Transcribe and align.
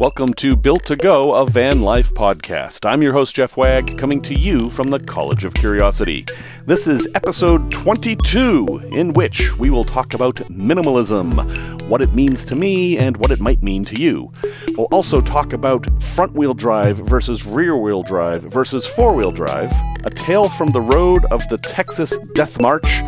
Welcome 0.00 0.34
to 0.34 0.56
Built 0.56 0.86
to 0.86 0.96
Go, 0.96 1.34
a 1.34 1.46
van 1.46 1.80
life 1.80 2.12
podcast. 2.14 2.84
I'm 2.84 3.00
your 3.00 3.12
host, 3.12 3.36
Jeff 3.36 3.56
Wagg, 3.56 3.96
coming 3.96 4.20
to 4.22 4.34
you 4.34 4.68
from 4.68 4.88
the 4.88 4.98
College 4.98 5.44
of 5.44 5.54
Curiosity. 5.54 6.26
This 6.66 6.88
is 6.88 7.06
episode 7.14 7.70
22, 7.70 8.90
in 8.90 9.12
which 9.12 9.56
we 9.56 9.70
will 9.70 9.84
talk 9.84 10.12
about 10.12 10.34
minimalism, 10.50 11.32
what 11.88 12.02
it 12.02 12.12
means 12.12 12.44
to 12.46 12.56
me, 12.56 12.98
and 12.98 13.16
what 13.18 13.30
it 13.30 13.38
might 13.38 13.62
mean 13.62 13.84
to 13.84 13.96
you. 13.96 14.32
We'll 14.76 14.88
also 14.90 15.20
talk 15.20 15.52
about 15.52 15.86
front 16.02 16.32
wheel 16.32 16.54
drive 16.54 16.96
versus 16.96 17.46
rear 17.46 17.76
wheel 17.76 18.02
drive 18.02 18.42
versus 18.42 18.84
four 18.84 19.14
wheel 19.14 19.30
drive, 19.30 19.72
a 20.04 20.10
tale 20.10 20.48
from 20.48 20.70
the 20.70 20.80
road 20.80 21.24
of 21.26 21.48
the 21.50 21.58
Texas 21.58 22.18
Death 22.34 22.60
March, 22.60 23.00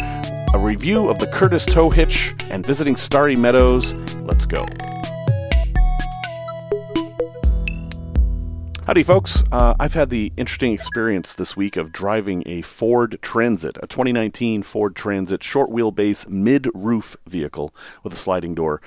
a 0.55 0.59
review 0.59 1.09
of 1.09 1.19
the 1.19 1.27
Curtis 1.27 1.67
tow 1.67 1.91
hitch, 1.91 2.33
and 2.49 2.65
visiting 2.65 2.95
Starry 2.95 3.35
Meadows. 3.35 3.93
Let's 4.25 4.47
go. 4.47 4.65
Howdy, 8.87 9.03
folks. 9.03 9.43
Uh, 9.51 9.75
I've 9.81 9.95
had 9.95 10.11
the 10.11 10.33
interesting 10.37 10.73
experience 10.73 11.35
this 11.35 11.57
week 11.57 11.77
of 11.77 11.91
driving 11.91 12.45
a 12.47 12.63
Ford 12.63 13.19
Transit, 13.21 13.77
a 13.83 13.89
2019 13.89 14.63
Ford 14.63 14.95
Transit 14.95 15.43
short 15.43 15.71
wheelbase 15.71 16.29
mid 16.29 16.69
roof 16.73 17.17
vehicle 17.27 17.75
with 18.05 18.13
a 18.13 18.17
sliding 18.17 18.55
door. 18.55 18.81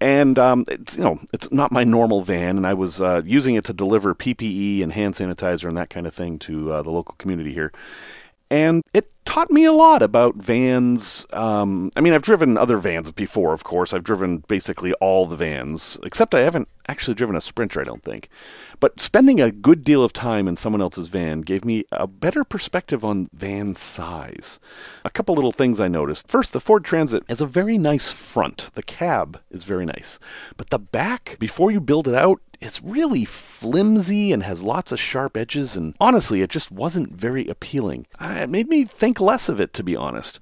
And 0.00 0.38
um, 0.38 0.66
it's 0.68 0.96
you 0.96 1.02
know 1.02 1.18
it's 1.32 1.50
not 1.50 1.72
my 1.72 1.82
normal 1.82 2.22
van, 2.22 2.58
and 2.58 2.64
I 2.64 2.74
was 2.74 3.02
uh, 3.02 3.22
using 3.24 3.56
it 3.56 3.64
to 3.64 3.72
deliver 3.72 4.14
PPE 4.14 4.84
and 4.84 4.92
hand 4.92 5.14
sanitizer 5.14 5.66
and 5.66 5.76
that 5.76 5.90
kind 5.90 6.06
of 6.06 6.14
thing 6.14 6.38
to 6.38 6.72
uh, 6.72 6.82
the 6.82 6.90
local 6.90 7.16
community 7.18 7.52
here. 7.52 7.72
And 8.50 8.82
it 8.92 9.12
taught 9.24 9.50
me 9.52 9.64
a 9.64 9.72
lot 9.72 10.02
about 10.02 10.34
vans. 10.34 11.24
Um, 11.32 11.92
I 11.94 12.00
mean, 12.00 12.12
I've 12.12 12.22
driven 12.22 12.58
other 12.58 12.78
vans 12.78 13.12
before, 13.12 13.52
of 13.52 13.62
course. 13.62 13.94
I've 13.94 14.02
driven 14.02 14.38
basically 14.48 14.92
all 14.94 15.24
the 15.24 15.36
vans, 15.36 15.96
except 16.02 16.34
I 16.34 16.40
haven't 16.40 16.68
actually 16.88 17.14
driven 17.14 17.36
a 17.36 17.40
Sprinter, 17.40 17.80
I 17.80 17.84
don't 17.84 18.02
think. 18.02 18.28
But 18.80 18.98
spending 18.98 19.40
a 19.40 19.52
good 19.52 19.84
deal 19.84 20.02
of 20.02 20.12
time 20.12 20.48
in 20.48 20.56
someone 20.56 20.80
else's 20.80 21.06
van 21.06 21.42
gave 21.42 21.64
me 21.64 21.84
a 21.92 22.08
better 22.08 22.42
perspective 22.42 23.04
on 23.04 23.28
van 23.32 23.76
size. 23.76 24.58
A 25.04 25.10
couple 25.10 25.36
little 25.36 25.52
things 25.52 25.78
I 25.78 25.86
noticed. 25.86 26.28
First, 26.28 26.52
the 26.52 26.60
Ford 26.60 26.84
Transit 26.84 27.22
has 27.28 27.40
a 27.40 27.46
very 27.46 27.78
nice 27.78 28.10
front. 28.10 28.70
The 28.74 28.82
cab 28.82 29.40
is 29.50 29.62
very 29.62 29.86
nice. 29.86 30.18
But 30.56 30.70
the 30.70 30.78
back, 30.80 31.36
before 31.38 31.70
you 31.70 31.80
build 31.80 32.08
it 32.08 32.14
out, 32.14 32.40
it's 32.60 32.82
really 32.82 33.24
flimsy 33.24 34.32
and 34.32 34.42
has 34.42 34.62
lots 34.62 34.92
of 34.92 35.00
sharp 35.00 35.36
edges, 35.36 35.76
and 35.76 35.94
honestly, 36.00 36.42
it 36.42 36.50
just 36.50 36.70
wasn't 36.70 37.12
very 37.12 37.46
appealing. 37.48 38.06
It 38.20 38.50
made 38.50 38.68
me 38.68 38.84
think 38.84 39.20
less 39.20 39.48
of 39.48 39.60
it, 39.60 39.72
to 39.74 39.82
be 39.82 39.96
honest. 39.96 40.40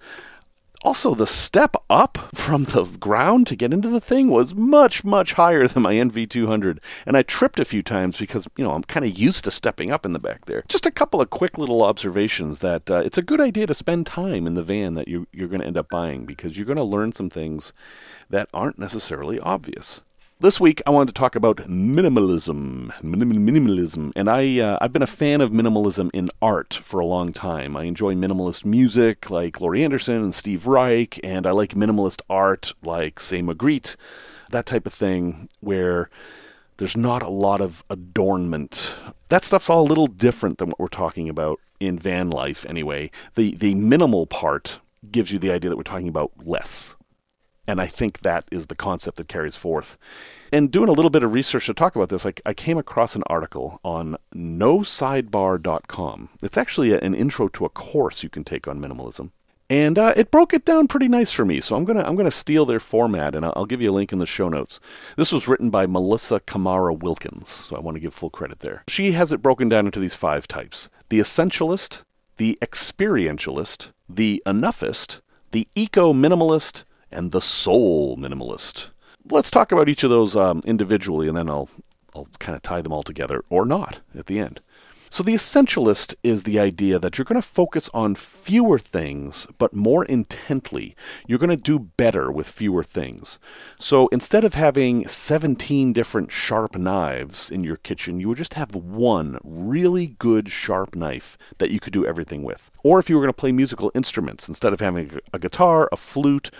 Also, 0.85 1.13
the 1.13 1.27
step 1.27 1.75
up 1.91 2.19
from 2.33 2.63
the 2.63 2.85
ground 3.01 3.49
to 3.49 3.57
get 3.57 3.73
into 3.73 3.89
the 3.89 4.01
thing 4.01 4.31
was 4.31 4.55
much, 4.55 5.03
much 5.03 5.33
higher 5.33 5.67
than 5.67 5.83
my 5.83 5.95
NV200. 5.95 6.79
And 7.05 7.17
I 7.17 7.23
tripped 7.23 7.59
a 7.59 7.65
few 7.65 7.83
times 7.83 8.17
because, 8.17 8.47
you 8.57 8.63
know, 8.63 8.73
I'm 8.73 8.85
kind 8.85 9.05
of 9.05 9.19
used 9.19 9.43
to 9.45 9.51
stepping 9.51 9.91
up 9.91 10.07
in 10.07 10.13
the 10.13 10.21
back 10.21 10.45
there. 10.45 10.63
Just 10.69 10.87
a 10.87 10.93
couple 10.93 11.21
of 11.21 11.31
quick 11.31 11.59
little 11.59 11.83
observations 11.83 12.61
that 12.61 12.89
uh, 12.89 13.03
it's 13.05 13.19
a 13.19 13.23
good 13.23 13.41
idea 13.41 13.67
to 13.67 13.75
spend 13.75 14.07
time 14.07 14.47
in 14.47 14.55
the 14.55 14.63
van 14.63 14.95
that 14.95 15.09
you, 15.09 15.27
you're 15.33 15.49
going 15.49 15.61
to 15.61 15.67
end 15.67 15.77
up 15.77 15.89
buying 15.91 16.25
because 16.27 16.57
you're 16.57 16.67
going 16.67 16.77
to 16.77 16.85
learn 16.85 17.13
some 17.13 17.29
things 17.29 17.73
that 18.31 18.49
aren't 18.55 18.79
necessarily 18.79 19.41
obvious. 19.41 20.03
This 20.41 20.61
week, 20.61 20.81
I 20.87 20.91
wanted 20.91 21.09
to 21.09 21.19
talk 21.19 21.35
about 21.35 21.57
minimalism, 21.57 22.93
minim- 23.03 23.45
minimalism, 23.45 24.13
and 24.15 24.31
I 24.31 24.61
uh, 24.61 24.79
I've 24.81 24.93
been 24.93 25.03
a 25.03 25.07
fan 25.09 25.41
of 25.41 25.51
minimalism 25.51 26.11
in 26.15 26.31
art 26.41 26.75
for 26.75 27.01
a 27.01 27.07
long 27.07 27.33
time. 27.33 27.77
I 27.77 27.85
enjoy 27.87 28.15
minimalist 28.15 28.65
music 28.65 29.31
like 29.31 29.61
Laurie 29.61 29.83
Anderson 29.83 30.15
and 30.15 30.33
Steve 30.33 30.69
Reich, 30.69 31.19
and 31.25 31.45
I 31.45 31.51
like 31.51 31.75
minimalist 31.75 32.21
art 32.31 32.73
like 32.85 33.19
say 33.19 33.43
Magritte, 33.43 33.97
that 34.51 34.65
type 34.65 34.87
of 34.87 34.95
thing 34.95 35.49
where 35.59 36.09
there's 36.77 36.97
not 36.97 37.25
a 37.25 37.29
lot 37.29 37.61
of 37.61 37.83
adornment. 37.91 38.95
That 39.31 39.43
stuff's 39.43 39.69
all 39.69 39.83
a 39.83 39.91
little 39.91 40.07
different 40.07 40.59
than 40.59 40.69
what 40.69 40.79
we're 40.79 40.87
talking 40.87 41.29
about 41.29 41.59
in 41.81 41.99
van 41.99 42.31
life, 42.31 42.65
anyway. 42.69 43.11
The 43.35 43.57
the 43.57 43.75
minimal 43.75 44.29
part 44.29 44.79
gives 45.11 45.33
you 45.33 45.41
the 45.41 45.51
idea 45.51 45.69
that 45.69 45.77
we're 45.77 45.83
talking 45.83 46.07
about 46.07 46.31
less. 46.47 46.95
And 47.69 47.83
I 47.83 47.87
think 47.87 48.21
that 48.21 48.47
is 48.51 48.67
the 48.67 48.75
concept 48.75 49.19
that 49.19 49.29
carries 49.29 49.55
forth. 49.55 49.99
And 50.51 50.73
doing 50.73 50.89
a 50.89 50.93
little 50.93 51.11
bit 51.11 51.23
of 51.23 51.35
research 51.35 51.67
to 51.67 51.75
talk 51.75 51.95
about 51.95 52.09
this, 52.09 52.25
I, 52.25 52.33
I 52.47 52.55
came 52.55 52.79
across 52.79 53.15
an 53.15 53.23
article 53.27 53.79
on 53.85 54.17
nosidebar.com. 54.35 56.31
It's 56.43 56.57
actually 56.57 56.93
a, 56.93 56.99
an 57.01 57.15
intro 57.15 57.47
to 57.49 57.67
a 57.67 57.69
course 57.69 58.23
you 58.23 58.31
can 58.31 58.43
take 58.43 58.67
on 58.67 58.81
minimalism. 58.81 59.33
And 59.69 59.99
uh, 59.99 60.15
it 60.17 60.31
broke 60.31 60.55
it 60.55 60.65
down 60.65 60.89
pretty 60.89 61.09
nice 61.09 61.31
for 61.31 61.45
me, 61.45 61.61
so 61.61 61.77
I'm 61.77 61.85
gonna 61.85 62.03
I'm 62.03 62.17
gonna 62.17 62.31
steal 62.31 62.65
their 62.65 62.81
format, 62.81 63.35
and 63.35 63.45
I'll, 63.45 63.53
I'll 63.55 63.67
give 63.67 63.83
you 63.83 63.91
a 63.91 63.93
link 63.93 64.15
in 64.15 64.19
the 64.19 64.25
show 64.25 64.49
notes. 64.49 64.81
This 65.19 65.31
was 65.31 65.47
written 65.47 65.69
by 65.69 65.85
Melissa 65.85 66.41
Camara 66.41 66.95
Wilkins, 66.95 67.51
so 67.51 67.77
I 67.77 67.81
want 67.81 67.97
to 67.97 68.01
give 68.01 68.15
full 68.15 68.31
credit 68.31 68.61
there. 68.61 68.83
She 68.89 69.13
has 69.13 69.31
it 69.31 69.43
broken 69.43 69.69
down 69.69 69.85
into 69.85 70.01
these 70.01 70.15
five 70.15 70.49
types: 70.49 70.89
the 71.11 71.19
essentialist, 71.19 72.01
the 72.39 72.59
experientialist, 72.63 73.91
the 74.09 74.43
enoughist, 74.47 75.21
the 75.51 75.69
eco 75.75 76.15
minimalist, 76.15 76.85
and 77.11 77.33
the 77.33 77.41
soul 77.41 78.17
minimalist. 78.17 78.91
Let's 79.31 79.51
talk 79.51 79.73
about 79.73 79.89
each 79.89 80.05
of 80.05 80.11
those 80.11 80.37
um, 80.37 80.63
individually, 80.65 81.29
and 81.29 81.37
then 81.37 81.51
I'll 81.51 81.69
I'll 82.15 82.29
kind 82.39 82.57
of 82.57 82.63
tie 82.63 82.83
them 82.83 82.93
all 82.93 83.03
together, 83.03 83.45
or 83.49 83.65
not, 83.65 84.01
at 84.17 84.27
the 84.27 84.39
end. 84.39 84.61
So, 85.11 85.23
the 85.23 85.33
essentialist 85.35 86.15
is 86.23 86.43
the 86.43 86.59
idea 86.59 86.99
that 86.99 87.17
you're 87.17 87.25
going 87.25 87.41
to 87.41 87.47
focus 87.47 87.89
on 87.95 88.15
fewer 88.15 88.79
things, 88.79 89.47
but 89.57 89.73
more 89.73 90.05
intently. 90.05 90.95
You're 91.27 91.39
going 91.39 91.49
to 91.49 91.57
do 91.57 91.79
better 91.79 92.31
with 92.31 92.47
fewer 92.47 92.85
things. 92.85 93.39
So, 93.79 94.09
instead 94.09 94.45
of 94.45 94.53
having 94.53 95.09
17 95.09 95.95
different 95.95 96.31
sharp 96.31 96.77
knives 96.77 97.51
in 97.51 97.65
your 97.65 97.77
kitchen, 97.77 98.21
you 98.21 98.29
would 98.29 98.39
just 98.39 98.55
have 98.55 98.75
one 98.75 99.39
really 99.43 100.09
good 100.09 100.51
sharp 100.51 100.95
knife 100.95 101.39
that 101.57 101.71
you 101.71 101.81
could 101.81 101.95
do 101.95 102.05
everything 102.05 102.43
with. 102.43 102.71
Or 102.85 102.99
if 102.99 103.09
you 103.09 103.17
were 103.17 103.23
going 103.23 103.33
to 103.33 103.41
play 103.41 103.53
musical 103.53 103.91
instruments, 103.95 104.47
instead 104.47 104.75
of 104.75 104.81
having 104.81 105.19
a 105.33 105.39
guitar, 105.39 105.89
a 105.91 105.97
flute, 105.97 106.51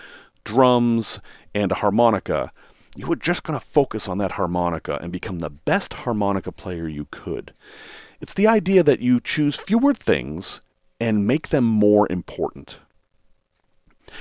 drums, 0.49 1.19
and 1.53 1.71
a 1.71 1.75
harmonica, 1.75 2.51
you 2.95 3.07
were 3.07 3.15
just 3.15 3.43
going 3.43 3.57
to 3.57 3.65
focus 3.65 4.07
on 4.07 4.17
that 4.17 4.33
harmonica 4.33 4.97
and 5.01 5.11
become 5.11 5.39
the 5.39 5.49
best 5.49 5.93
harmonica 5.93 6.51
player 6.51 6.87
you 6.87 7.07
could. 7.11 7.53
It's 8.19 8.33
the 8.33 8.47
idea 8.47 8.83
that 8.83 8.99
you 8.99 9.19
choose 9.19 9.55
fewer 9.55 9.93
things 9.93 10.61
and 10.99 11.27
make 11.27 11.49
them 11.49 11.63
more 11.63 12.11
important. 12.11 12.79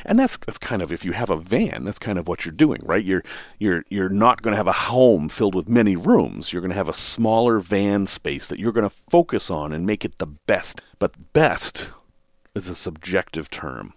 And 0.05 0.19
that's 0.19 0.37
that's 0.37 0.59
kind 0.59 0.83
of 0.83 0.93
if 0.93 1.03
you 1.03 1.12
have 1.12 1.31
a 1.31 1.37
van, 1.39 1.84
that's 1.84 1.99
kind 1.99 2.19
of 2.19 2.28
what 2.28 2.45
you're 2.45 2.53
doing, 2.53 2.83
right? 2.84 3.05
You're 3.05 3.25
you're 3.59 3.84
you're 3.89 4.10
not 4.10 4.43
going 4.43 4.53
to 4.53 4.59
have 4.59 4.66
a 4.66 4.93
home 4.93 5.31
filled 5.31 5.55
with 5.55 5.66
many 5.66 5.97
rooms. 5.97 6.53
You're 6.53 6.60
going 6.60 6.71
to 6.71 6.77
have 6.77 6.91
a 6.91 6.93
smaller 6.93 7.59
van 7.59 8.05
space 8.05 8.49
that 8.49 8.59
you're 8.59 8.72
going 8.72 8.89
to 8.89 8.95
focus 8.95 9.50
on 9.50 9.72
and 9.72 9.87
make 9.87 10.05
it 10.05 10.19
the 10.19 10.27
best. 10.27 10.83
But 10.99 11.33
best 11.33 11.91
is 12.55 12.69
a 12.69 12.75
subjective 12.75 13.49
term. 13.49 13.95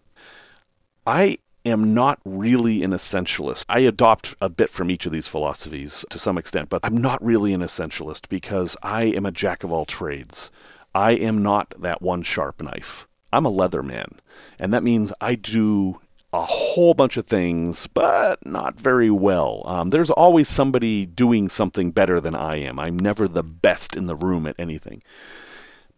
I 1.05 1.39
am 1.65 1.93
not 1.93 2.19
really 2.25 2.83
an 2.83 2.91
essentialist. 2.91 3.65
I 3.69 3.81
adopt 3.81 4.35
a 4.41 4.49
bit 4.49 4.69
from 4.69 4.89
each 4.89 5.05
of 5.05 5.11
these 5.11 5.27
philosophies 5.27 6.05
to 6.09 6.19
some 6.19 6.37
extent, 6.37 6.69
but 6.69 6.81
I'm 6.83 6.97
not 6.97 7.23
really 7.23 7.53
an 7.53 7.61
essentialist 7.61 8.29
because 8.29 8.75
I 8.81 9.03
am 9.03 9.25
a 9.25 9.31
jack 9.31 9.63
of 9.63 9.71
all 9.71 9.85
trades. 9.85 10.51
I 10.93 11.11
am 11.11 11.41
not 11.41 11.73
that 11.79 12.01
one 12.01 12.23
sharp 12.23 12.61
knife. 12.61 13.07
I'm 13.31 13.45
a 13.45 13.51
Leatherman, 13.51 14.17
and 14.59 14.73
that 14.73 14.83
means 14.83 15.13
I 15.21 15.35
do 15.35 16.01
a 16.33 16.41
whole 16.41 16.93
bunch 16.93 17.17
of 17.17 17.25
things, 17.25 17.87
but 17.87 18.45
not 18.45 18.79
very 18.79 19.09
well. 19.09 19.63
Um, 19.65 19.89
there's 19.89 20.09
always 20.09 20.47
somebody 20.47 21.05
doing 21.05 21.49
something 21.49 21.91
better 21.91 22.21
than 22.21 22.35
I 22.35 22.57
am. 22.57 22.79
I'm 22.79 22.97
never 22.97 23.27
the 23.27 23.43
best 23.43 23.95
in 23.95 24.07
the 24.07 24.15
room 24.15 24.47
at 24.47 24.55
anything. 24.57 25.01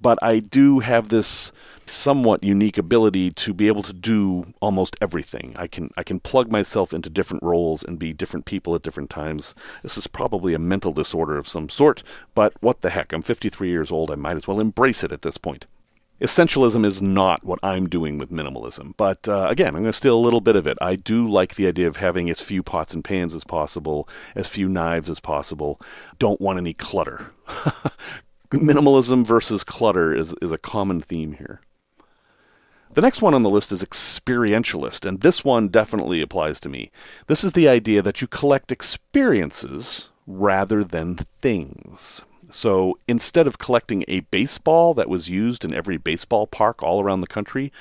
But 0.04 0.20
I 0.22 0.40
do 0.40 0.80
have 0.80 1.08
this 1.08 1.54
somewhat 1.86 2.44
unique 2.44 2.78
ability 2.78 3.32
to 3.32 3.54
be 3.54 3.68
able 3.68 3.84
to 3.84 3.94
do 3.94 4.46
almost 4.62 4.98
everything. 5.02 5.56
I 5.58 5.68
can 5.68 5.92
I 5.98 6.04
can 6.04 6.20
plug 6.20 6.52
myself 6.52 6.94
into 6.94 7.10
different 7.10 7.42
roles 7.42 7.84
and 7.84 7.98
be 7.98 8.12
different 8.12 8.46
people 8.46 8.76
at 8.76 8.84
different 8.84 9.10
times. 9.10 9.56
This 9.82 9.98
is 9.98 10.08
probably 10.08 10.54
a 10.54 10.60
mental 10.60 10.92
disorder 10.92 11.38
of 11.38 11.48
some 11.48 11.70
sort, 11.70 12.04
but 12.36 12.54
what 12.60 12.82
the 12.82 12.90
heck? 12.90 13.14
I'm 13.14 13.22
53 13.22 13.70
years 13.70 13.92
old. 13.92 14.12
I 14.12 14.16
might 14.16 14.36
as 14.36 14.46
well 14.46 14.60
embrace 14.60 15.06
it 15.06 15.14
at 15.14 15.22
this 15.22 15.38
point. 15.38 15.66
Essentialism 16.22 16.86
is 16.86 17.02
not 17.02 17.44
what 17.44 17.60
I'm 17.64 17.90
doing 17.90 18.18
with 18.18 18.30
minimalism, 18.30 18.94
but 18.98 19.28
uh, 19.28 19.48
again, 19.50 19.70
I'm 19.70 19.82
going 19.82 19.86
to 19.86 19.94
steal 19.94 20.18
a 20.18 20.20
little 20.20 20.42
bit 20.42 20.56
of 20.56 20.68
it. 20.68 20.78
I 20.80 20.96
do 20.96 21.28
like 21.28 21.56
the 21.56 21.68
idea 21.68 21.88
of 21.88 21.98
having 21.98 22.30
as 22.30 22.40
few 22.40 22.62
pots 22.62 22.94
and 22.94 23.04
pans 23.04 23.34
as 23.34 23.44
possible, 23.44 24.08
as 24.36 24.48
few 24.48 24.70
knives 24.70 25.10
as 25.10 25.20
possible. 25.20 25.82
Don't 26.20 26.40
want 26.40 26.60
any 26.60 26.74
clutter. 26.74 27.32
Minimalism 28.54 29.26
versus 29.26 29.64
clutter 29.64 30.16
is, 30.16 30.36
is 30.42 30.52
a 30.52 30.58
common 30.58 31.02
theme 31.02 31.34
here. 31.34 31.62
The 32.94 33.02
next 33.02 33.22
one 33.22 33.34
on 33.34 33.42
the 33.42 33.50
list 33.50 33.72
is 33.72 33.84
experientialist, 33.84 35.08
and 35.08 35.22
this 35.22 35.44
one 35.44 35.70
definitely 35.70 36.22
applies 36.22 36.60
to 36.60 36.70
me. 36.70 36.92
This 37.26 37.44
is 37.44 37.54
the 37.54 37.68
idea 37.68 38.04
that 38.04 38.22
you 38.22 38.28
collect 38.28 38.72
experiences 38.72 40.10
rather 40.28 40.84
than 40.84 41.16
things. 41.16 42.22
So 42.54 43.00
instead 43.08 43.48
of 43.48 43.58
collecting 43.58 44.06
a 44.08 44.20
baseball 44.20 44.94
that 44.94 45.10
was 45.10 45.28
used 45.28 45.66
in 45.66 45.74
every 45.74 45.98
baseball 45.98 46.46
park 46.46 46.84
all 46.84 47.02
around 47.02 47.22
the 47.22 47.28
country, 47.28 47.72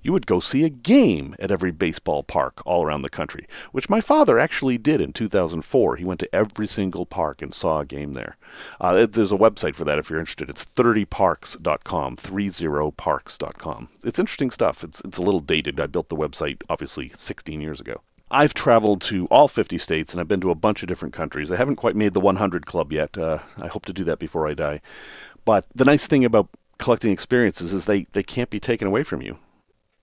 you 0.00 0.10
would 0.10 0.26
go 0.26 0.40
see 0.40 0.64
a 0.64 0.70
game 0.70 1.36
at 1.38 1.50
every 1.50 1.70
baseball 1.70 2.22
park 2.22 2.62
all 2.64 2.82
around 2.82 3.02
the 3.02 3.10
country, 3.10 3.46
which 3.72 3.90
my 3.90 4.00
father 4.00 4.38
actually 4.38 4.78
did 4.78 5.02
in 5.02 5.12
2004. 5.12 5.96
He 5.96 6.04
went 6.06 6.18
to 6.20 6.34
every 6.34 6.66
single 6.66 7.04
park 7.04 7.42
and 7.42 7.54
saw 7.54 7.80
a 7.80 7.84
game 7.84 8.14
there. 8.14 8.38
Uh, 8.80 9.04
there's 9.04 9.32
a 9.32 9.36
website 9.36 9.74
for 9.74 9.84
that 9.84 9.98
if 9.98 10.08
you're 10.08 10.18
interested. 10.18 10.48
It's 10.48 10.64
30parks.com, 10.64 12.16
30parks.com. 12.16 13.88
It's 14.02 14.18
interesting 14.18 14.50
stuff. 14.50 14.82
It's, 14.82 15.00
it's 15.00 15.18
a 15.18 15.22
little 15.22 15.40
dated. 15.40 15.78
I 15.78 15.86
built 15.86 16.08
the 16.08 16.16
website, 16.16 16.62
obviously, 16.70 17.10
16 17.14 17.60
years 17.60 17.80
ago. 17.80 18.00
I've 18.32 18.54
traveled 18.54 19.02
to 19.02 19.26
all 19.26 19.46
50 19.46 19.78
states 19.78 20.12
and 20.12 20.20
I've 20.20 20.28
been 20.28 20.40
to 20.40 20.50
a 20.50 20.56
bunch 20.56 20.82
of 20.82 20.88
different 20.88 21.14
countries. 21.14 21.52
I 21.52 21.56
haven't 21.56 21.76
quite 21.76 21.94
made 21.94 22.14
the 22.14 22.20
100 22.20 22.66
club 22.66 22.92
yet. 22.92 23.16
Uh, 23.16 23.38
I 23.58 23.68
hope 23.68 23.84
to 23.86 23.92
do 23.92 24.04
that 24.04 24.18
before 24.18 24.48
I 24.48 24.54
die. 24.54 24.80
But 25.44 25.66
the 25.74 25.84
nice 25.84 26.06
thing 26.06 26.24
about 26.24 26.48
collecting 26.78 27.12
experiences 27.12 27.72
is 27.72 27.84
they, 27.84 28.06
they 28.12 28.22
can't 28.22 28.50
be 28.50 28.58
taken 28.58 28.88
away 28.88 29.02
from 29.02 29.22
you 29.22 29.38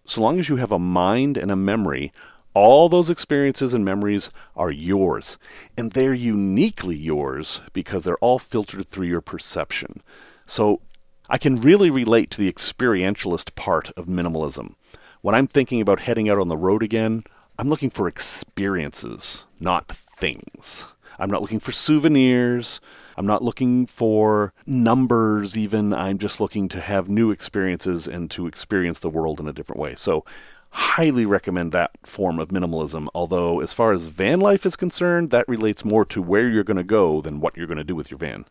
so 0.10 0.22
long 0.22 0.40
as 0.40 0.50
you 0.50 0.58
have 0.58 0.72
a 0.72 0.80
mind 0.80 1.38
and 1.38 1.52
a 1.52 1.56
memory, 1.56 2.12
all 2.54 2.90
those 2.90 3.10
experiences 3.10 3.74
and 3.74 3.86
memories 3.86 4.30
are 4.56 4.72
yours. 4.72 5.38
And 5.78 5.92
they're 5.92 6.14
uniquely 6.14 6.96
yours 6.96 7.62
because 7.74 8.04
they're 8.04 8.18
all 8.18 8.40
filtered 8.40 8.88
through 8.88 9.08
your 9.08 9.22
perception. 9.22 10.02
So 10.46 10.82
I 11.30 11.38
can 11.38 11.62
really 11.62 11.90
relate 11.90 12.32
to 12.32 12.40
the 12.40 12.52
experientialist 12.52 13.56
part 13.56 13.92
of 13.92 14.08
minimalism. 14.08 14.74
When 15.22 15.36
I'm 15.36 15.48
thinking 15.48 15.80
about 15.80 16.00
heading 16.00 16.30
out 16.30 16.40
on 16.40 16.48
the 16.48 16.58
road 16.58 16.82
again, 16.82 17.24
I'm 17.60 17.68
looking 17.68 17.90
for 17.90 18.08
experiences, 18.08 19.44
not 19.60 19.90
things. 19.90 20.86
I'm 21.20 21.30
not 21.30 21.42
looking 21.42 21.60
for 21.60 21.74
souvenirs. 21.74 22.80
I'm 23.18 23.26
not 23.26 23.42
looking 23.42 23.86
for 23.86 24.54
numbers, 24.66 25.58
even. 25.58 25.94
I'm 25.94 26.20
just 26.20 26.40
looking 26.40 26.70
to 26.70 26.80
have 26.80 27.10
new 27.10 27.32
experiences 27.32 28.08
and 28.08 28.32
to 28.32 28.48
experience 28.48 29.00
the 29.00 29.10
world 29.10 29.42
in 29.42 29.48
a 29.50 29.52
different 29.52 29.82
way. 29.82 29.96
So, 29.96 30.24
highly 30.70 31.26
recommend 31.26 31.74
that 31.74 31.92
form 32.06 32.40
of 32.40 32.48
minimalism. 32.48 33.10
Although, 33.14 33.60
as 33.60 33.74
far 33.74 33.92
as 33.92 34.06
van 34.06 34.40
life 34.40 34.66
is 34.66 34.78
concerned, 34.78 35.30
that 35.32 35.50
relates 35.50 35.84
more 35.84 36.06
to 36.06 36.22
where 36.22 36.48
you're 36.48 36.64
going 36.64 36.78
to 36.78 36.84
go 36.86 37.20
than 37.20 37.42
what 37.42 37.58
you're 37.58 37.68
going 37.68 37.78
to 37.78 37.84
do 37.84 37.96
with 37.96 38.10
your 38.10 38.20
van. 38.20 38.46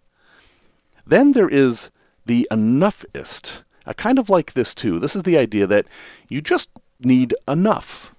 Then 1.06 1.32
there 1.32 1.48
is 1.48 1.90
the 2.26 2.46
enoughist. 2.50 3.62
I 3.86 3.94
kind 3.94 4.18
of 4.18 4.28
like 4.28 4.52
this 4.52 4.74
too. 4.74 4.98
This 4.98 5.16
is 5.16 5.22
the 5.22 5.38
idea 5.38 5.66
that 5.66 5.86
you 6.28 6.42
just 6.42 6.68
need 7.00 7.34
enough. 7.48 8.12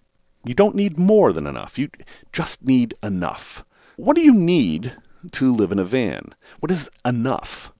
You 0.45 0.53
don't 0.53 0.75
need 0.75 0.97
more 0.97 1.33
than 1.33 1.45
enough. 1.45 1.77
You 1.77 1.89
just 2.31 2.63
need 2.63 2.93
enough. 3.03 3.63
What 3.97 4.15
do 4.15 4.21
you 4.21 4.33
need 4.33 4.95
to 5.31 5.53
live 5.53 5.71
in 5.71 5.79
a 5.79 5.83
van. 5.83 6.33
What 6.59 6.71
is 6.71 6.89
enough? 7.05 7.71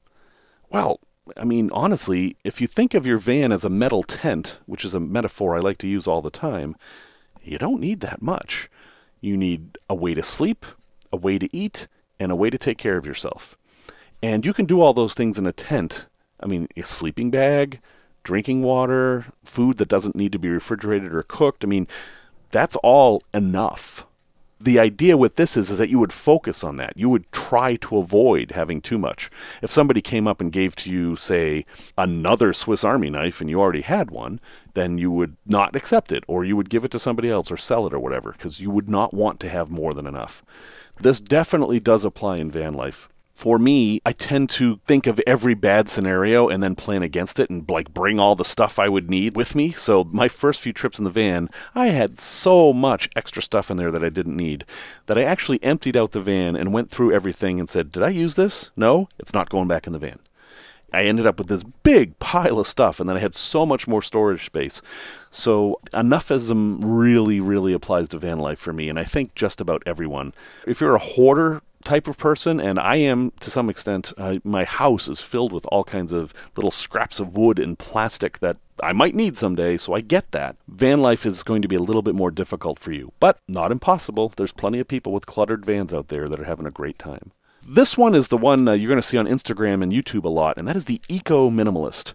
Well, 0.70 1.00
I 1.38 1.44
mean, 1.44 1.70
honestly, 1.72 2.36
if 2.44 2.60
you 2.60 2.68
think 2.68 2.94
of 2.94 3.06
your 3.06 3.18
van 3.18 3.52
as 3.52 3.64
a 3.64 3.70
metal 3.70 4.04
tent, 4.04 4.60
which 4.66 4.84
is 4.84 4.94
a 4.94 5.00
metaphor 5.00 5.56
I 5.56 5.60
like 5.60 5.78
to 5.80 5.88
use 5.88 6.08
all 6.08 6.22
the 6.22 6.32
time, 6.32 6.76
you 7.44 7.58
don't 7.58 7.82
need 7.82 8.02
that 8.02 8.22
much. 8.22 8.70
You 9.22 9.38
need 9.38 9.78
a 9.90 9.96
way 9.96 10.14
to 10.14 10.24
sleep, 10.24 10.66
a 11.12 11.18
way 11.18 11.38
to 11.40 11.50
eat, 11.56 11.88
and 12.20 12.32
a 12.32 12.36
way 12.36 12.50
to 12.50 12.58
take 12.58 12.78
care 12.78 12.98
of 12.98 13.06
yourself. 13.06 13.58
And 14.22 14.46
you 14.46 14.54
can 14.54 14.66
do 14.66 14.82
all 14.82 14.94
those 14.94 15.14
things 15.14 15.38
in 15.38 15.46
a 15.46 15.52
tent. 15.52 16.08
I 16.40 16.46
mean, 16.46 16.68
a 16.76 16.84
sleeping 16.84 17.32
bag, 17.32 17.80
drinking 18.24 18.64
water, 18.64 19.26
food 19.44 19.78
that 19.78 19.88
doesn't 19.88 20.16
need 20.16 20.32
to 20.34 20.40
be 20.40 20.50
refrigerated 20.50 21.14
or 21.14 21.24
cooked. 21.24 21.64
I 21.64 21.68
mean, 21.68 21.88
that's 22.52 22.76
all 22.78 23.24
enough 23.34 24.06
the 24.62 24.80
idea 24.80 25.16
with 25.16 25.36
this 25.36 25.56
is, 25.56 25.72
is 25.72 25.78
that 25.78 25.90
you 25.90 26.00
would 26.00 26.12
focus 26.12 26.64
on 26.64 26.78
that. 26.78 26.98
You 26.98 27.10
would 27.10 27.32
try 27.32 27.78
to 27.78 27.98
avoid 27.98 28.52
having 28.52 28.82
too 28.82 28.98
much. 28.98 29.30
If 29.62 29.72
somebody 29.72 30.02
came 30.02 30.28
up 30.28 30.42
and 30.42 30.52
gave 30.52 30.76
to 30.78 30.92
you, 30.92 31.16
say, 31.16 31.66
another 31.98 32.52
Swiss 32.52 32.84
Army 32.84 33.10
knife 33.10 33.40
and 33.40 33.50
you 33.50 33.60
already 33.60 33.82
had 33.82 34.12
one, 34.12 34.42
then 34.74 34.98
you 34.98 35.12
would 35.12 35.38
not 35.46 35.76
accept 35.76 36.12
it, 36.12 36.24
or 36.28 36.44
you 36.44 36.58
would 36.58 36.70
give 36.70 36.84
it 36.84 36.92
to 36.92 37.00
somebody 37.00 37.30
else 37.30 37.50
or 37.50 37.58
sell 37.58 37.88
it 37.88 37.94
or 37.94 38.00
whatever, 38.00 38.34
because 38.34 38.60
you 38.60 38.70
would 38.70 38.90
not 38.90 39.14
want 39.14 39.40
to 39.40 39.50
have 39.50 39.72
more 39.72 39.94
than 39.94 40.06
enough. 40.06 40.44
This 41.00 41.22
definitely 41.22 41.80
does 41.80 42.04
apply 42.04 42.38
in 42.38 42.52
van 42.52 42.74
life 42.74 43.08
for 43.40 43.58
me, 43.58 44.02
I 44.06 44.12
tend 44.12 44.50
to 44.50 44.82
think 44.84 45.08
of 45.08 45.22
every 45.26 45.54
bad 45.54 45.88
scenario 45.88 46.50
and 46.50 46.62
then 46.62 46.76
plan 46.76 47.04
against 47.04 47.40
it 47.40 47.50
and 47.50 47.64
like 47.70 47.94
bring 47.94 48.20
all 48.20 48.36
the 48.36 48.44
stuff 48.44 48.78
I 48.78 48.90
would 48.90 49.10
need 49.10 49.38
with 49.38 49.56
me. 49.56 49.72
So 49.72 50.04
my 50.04 50.28
first 50.28 50.60
few 50.60 50.74
trips 50.74 51.00
in 51.00 51.06
the 51.06 51.10
van, 51.10 51.48
I 51.74 51.88
had 51.88 52.20
so 52.20 52.74
much 52.74 53.08
extra 53.16 53.42
stuff 53.42 53.72
in 53.72 53.78
there 53.78 53.92
that 53.92 54.04
I 54.04 54.10
didn't 54.10 54.36
need 54.36 54.66
that 55.06 55.18
I 55.18 55.24
actually 55.24 55.64
emptied 55.64 55.96
out 55.96 56.12
the 56.12 56.20
van 56.20 56.58
and 56.58 56.74
went 56.74 56.90
through 56.92 57.14
everything 57.14 57.62
and 57.62 57.70
said, 57.70 57.94
"Did 57.94 58.04
I 58.04 58.10
use 58.10 58.36
this? 58.36 58.72
No, 58.76 59.08
it's 59.18 59.34
not 59.34 59.48
going 59.48 59.70
back 59.70 59.88
in 59.88 59.94
the 59.94 60.00
van." 60.00 60.20
I 60.92 61.04
ended 61.04 61.26
up 61.26 61.38
with 61.38 61.48
this 61.48 61.64
big 61.64 62.20
pile 62.20 62.60
of 62.60 62.68
stuff, 62.68 63.00
and 63.00 63.08
then 63.08 63.16
I 63.16 63.22
had 63.22 63.36
so 63.36 63.66
much 63.66 63.88
more 63.88 64.02
storage 64.02 64.46
space. 64.48 64.82
So, 65.32 65.80
enoughism 65.94 66.80
really, 66.84 67.40
really 67.40 67.72
applies 67.72 68.10
to 68.10 68.18
van 68.18 68.40
life 68.40 68.60
for 68.60 68.74
me, 68.74 68.90
and 68.90 69.00
I 69.00 69.04
think 69.06 69.36
just 69.36 69.62
about 69.62 69.84
everyone. 69.86 70.34
If 70.66 70.82
you're 70.82 70.96
a 70.96 71.00
hoarder, 71.00 71.62
type 71.84 72.08
of 72.08 72.18
person, 72.18 72.60
and 72.60 72.80
I 72.80 72.98
am 72.98 73.32
to 73.40 73.50
some 73.50 73.70
extent. 73.70 74.14
Uh, 74.18 74.40
my 74.44 74.64
house 74.64 75.08
is 75.08 75.22
filled 75.22 75.54
with 75.54 75.66
all 75.68 75.84
kinds 75.84 76.14
of 76.14 76.34
little 76.56 76.72
scraps 76.72 77.20
of 77.20 77.36
wood 77.36 77.60
and 77.60 77.78
plastic 77.78 78.40
that 78.40 78.58
I 78.82 78.94
might 78.94 79.16
need 79.16 79.38
someday, 79.38 79.78
so 79.78 79.94
I 79.94 80.02
get 80.02 80.32
that. 80.32 80.56
Van 80.68 81.02
life 81.02 81.26
is 81.26 81.44
going 81.44 81.62
to 81.62 81.68
be 81.68 81.76
a 81.76 81.82
little 81.82 82.02
bit 82.02 82.16
more 82.16 82.32
difficult 82.32 82.80
for 82.80 82.92
you, 82.92 83.12
but 83.20 83.40
not 83.48 83.72
impossible. 83.72 84.34
There's 84.36 84.54
plenty 84.54 84.80
of 84.80 84.88
people 84.88 85.12
with 85.12 85.26
cluttered 85.26 85.66
vans 85.66 85.94
out 85.94 86.08
there 86.08 86.30
that 86.30 86.40
are 86.40 86.46
having 86.46 86.66
a 86.66 86.72
great 86.72 87.00
time. 87.00 87.32
This 87.68 87.98
one 87.98 88.16
is 88.16 88.30
the 88.30 88.38
one 88.38 88.68
uh, 88.68 88.72
you're 88.72 88.88
going 88.88 89.02
to 89.02 89.08
see 89.08 89.18
on 89.18 89.28
Instagram 89.28 89.84
and 89.84 89.92
YouTube 89.92 90.24
a 90.24 90.30
lot, 90.30 90.58
and 90.58 90.68
that 90.68 90.76
is 90.76 90.86
the 90.86 91.02
eco 91.10 91.50
minimalist. 91.50 92.14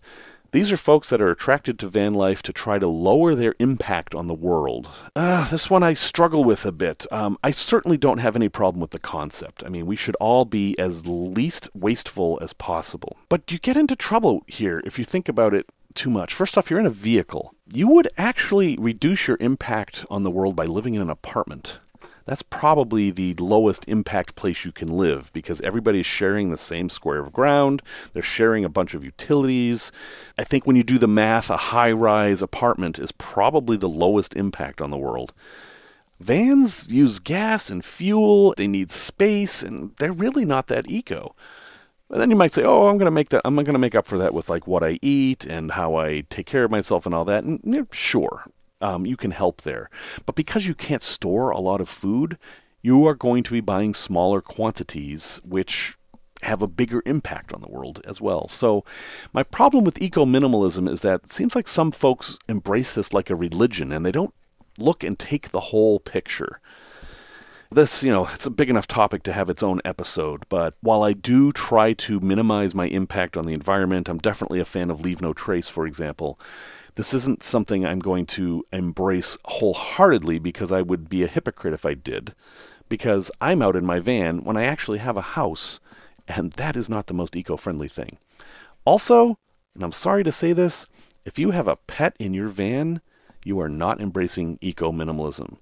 These 0.54 0.70
are 0.70 0.76
folks 0.76 1.08
that 1.08 1.20
are 1.20 1.32
attracted 1.32 1.80
to 1.80 1.88
van 1.88 2.14
life 2.14 2.40
to 2.42 2.52
try 2.52 2.78
to 2.78 2.86
lower 2.86 3.34
their 3.34 3.56
impact 3.58 4.14
on 4.14 4.28
the 4.28 4.34
world. 4.34 4.88
Uh, 5.16 5.44
this 5.50 5.68
one 5.68 5.82
I 5.82 5.94
struggle 5.94 6.44
with 6.44 6.64
a 6.64 6.70
bit. 6.70 7.10
Um, 7.10 7.36
I 7.42 7.50
certainly 7.50 7.96
don't 7.96 8.18
have 8.18 8.36
any 8.36 8.48
problem 8.48 8.80
with 8.80 8.92
the 8.92 9.00
concept. 9.00 9.64
I 9.66 9.68
mean, 9.68 9.84
we 9.84 9.96
should 9.96 10.14
all 10.20 10.44
be 10.44 10.78
as 10.78 11.08
least 11.08 11.70
wasteful 11.74 12.38
as 12.40 12.52
possible. 12.52 13.16
But 13.28 13.50
you 13.50 13.58
get 13.58 13.76
into 13.76 13.96
trouble 13.96 14.44
here 14.46 14.80
if 14.84 14.96
you 14.96 15.04
think 15.04 15.28
about 15.28 15.54
it 15.54 15.66
too 15.94 16.08
much. 16.08 16.32
First 16.32 16.56
off, 16.56 16.70
you're 16.70 16.78
in 16.78 16.86
a 16.86 16.90
vehicle. 16.90 17.52
You 17.72 17.88
would 17.88 18.06
actually 18.16 18.76
reduce 18.78 19.26
your 19.26 19.38
impact 19.40 20.04
on 20.08 20.22
the 20.22 20.30
world 20.30 20.54
by 20.54 20.66
living 20.66 20.94
in 20.94 21.02
an 21.02 21.10
apartment 21.10 21.80
that's 22.24 22.42
probably 22.42 23.10
the 23.10 23.34
lowest 23.34 23.86
impact 23.88 24.34
place 24.34 24.64
you 24.64 24.72
can 24.72 24.88
live 24.88 25.32
because 25.32 25.60
everybody's 25.60 26.06
sharing 26.06 26.50
the 26.50 26.56
same 26.56 26.88
square 26.88 27.18
of 27.18 27.32
ground. 27.32 27.82
They're 28.12 28.22
sharing 28.22 28.64
a 28.64 28.68
bunch 28.68 28.94
of 28.94 29.04
utilities. 29.04 29.92
I 30.38 30.44
think 30.44 30.66
when 30.66 30.76
you 30.76 30.82
do 30.82 30.98
the 30.98 31.08
math, 31.08 31.50
a 31.50 31.56
high 31.56 31.92
rise 31.92 32.40
apartment 32.40 32.98
is 32.98 33.12
probably 33.12 33.76
the 33.76 33.88
lowest 33.88 34.34
impact 34.36 34.80
on 34.80 34.90
the 34.90 34.98
world. 34.98 35.32
Vans 36.20 36.90
use 36.90 37.18
gas 37.18 37.68
and 37.68 37.84
fuel, 37.84 38.54
they 38.56 38.68
need 38.68 38.90
space, 38.90 39.62
and 39.62 39.94
they're 39.96 40.12
really 40.12 40.44
not 40.44 40.68
that 40.68 40.88
eco. 40.88 41.34
And 42.10 42.20
then 42.20 42.30
you 42.30 42.36
might 42.36 42.52
say, 42.52 42.62
"Oh, 42.62 42.86
I'm 42.86 42.98
going 42.98 43.06
to 43.06 43.10
make 43.10 43.30
that. 43.30 43.42
I'm 43.44 43.56
going 43.56 43.66
to 43.66 43.78
make 43.78 43.94
up 43.94 44.06
for 44.06 44.18
that 44.18 44.32
with 44.32 44.48
like 44.48 44.66
what 44.66 44.84
I 44.84 44.98
eat 45.02 45.44
and 45.44 45.72
how 45.72 45.96
I 45.96 46.22
take 46.30 46.46
care 46.46 46.64
of 46.64 46.70
myself 46.70 47.06
and 47.06 47.14
all 47.14 47.24
that." 47.24 47.44
And 47.44 47.60
yeah, 47.64 47.82
sure, 47.90 48.44
um, 48.80 49.06
you 49.06 49.16
can 49.16 49.30
help 49.30 49.62
there. 49.62 49.90
But 50.26 50.34
because 50.34 50.66
you 50.66 50.74
can't 50.74 51.02
store 51.02 51.50
a 51.50 51.60
lot 51.60 51.80
of 51.80 51.88
food, 51.88 52.38
you 52.82 53.06
are 53.06 53.14
going 53.14 53.42
to 53.44 53.52
be 53.52 53.60
buying 53.60 53.94
smaller 53.94 54.40
quantities, 54.40 55.40
which 55.44 55.96
have 56.42 56.62
a 56.62 56.68
bigger 56.68 57.02
impact 57.06 57.52
on 57.52 57.60
the 57.60 57.68
world 57.68 58.02
as 58.04 58.20
well. 58.20 58.48
So, 58.48 58.84
my 59.32 59.42
problem 59.42 59.84
with 59.84 60.00
eco 60.00 60.24
minimalism 60.24 60.88
is 60.88 61.00
that 61.00 61.24
it 61.24 61.32
seems 61.32 61.54
like 61.54 61.66
some 61.66 61.90
folks 61.90 62.38
embrace 62.48 62.92
this 62.92 63.12
like 63.12 63.30
a 63.30 63.34
religion 63.34 63.90
and 63.90 64.04
they 64.04 64.12
don't 64.12 64.34
look 64.78 65.02
and 65.02 65.18
take 65.18 65.50
the 65.50 65.60
whole 65.60 65.98
picture. 65.98 66.60
This, 67.70 68.02
you 68.02 68.12
know, 68.12 68.28
it's 68.32 68.46
a 68.46 68.50
big 68.50 68.70
enough 68.70 68.86
topic 68.86 69.22
to 69.24 69.32
have 69.32 69.50
its 69.50 69.62
own 69.62 69.80
episode, 69.84 70.44
but 70.48 70.74
while 70.80 71.02
I 71.02 71.12
do 71.12 71.50
try 71.50 71.92
to 71.94 72.20
minimize 72.20 72.74
my 72.74 72.86
impact 72.86 73.36
on 73.36 73.46
the 73.46 73.54
environment, 73.54 74.08
I'm 74.08 74.18
definitely 74.18 74.60
a 74.60 74.64
fan 74.64 74.90
of 74.90 75.00
Leave 75.00 75.20
No 75.20 75.32
Trace, 75.32 75.68
for 75.68 75.86
example. 75.86 76.38
This 76.96 77.12
isn't 77.12 77.42
something 77.42 77.84
I'm 77.84 77.98
going 77.98 78.24
to 78.26 78.64
embrace 78.72 79.36
wholeheartedly 79.46 80.38
because 80.38 80.70
I 80.70 80.80
would 80.80 81.08
be 81.08 81.24
a 81.24 81.28
hypocrite 81.28 81.74
if 81.74 81.84
I 81.84 81.94
did, 81.94 82.34
because 82.88 83.32
I'm 83.40 83.62
out 83.62 83.74
in 83.74 83.84
my 83.84 83.98
van 83.98 84.44
when 84.44 84.56
I 84.56 84.64
actually 84.64 84.98
have 84.98 85.16
a 85.16 85.22
house, 85.22 85.80
and 86.28 86.52
that 86.52 86.76
is 86.76 86.88
not 86.88 87.08
the 87.08 87.14
most 87.14 87.34
eco 87.34 87.56
friendly 87.56 87.88
thing. 87.88 88.18
Also, 88.84 89.38
and 89.74 89.82
I'm 89.82 89.92
sorry 89.92 90.22
to 90.22 90.30
say 90.30 90.52
this, 90.52 90.86
if 91.24 91.36
you 91.36 91.50
have 91.50 91.66
a 91.66 91.76
pet 91.76 92.14
in 92.20 92.32
your 92.32 92.48
van, 92.48 93.00
you 93.44 93.58
are 93.58 93.68
not 93.68 94.00
embracing 94.00 94.58
eco 94.60 94.92
minimalism. 94.92 95.56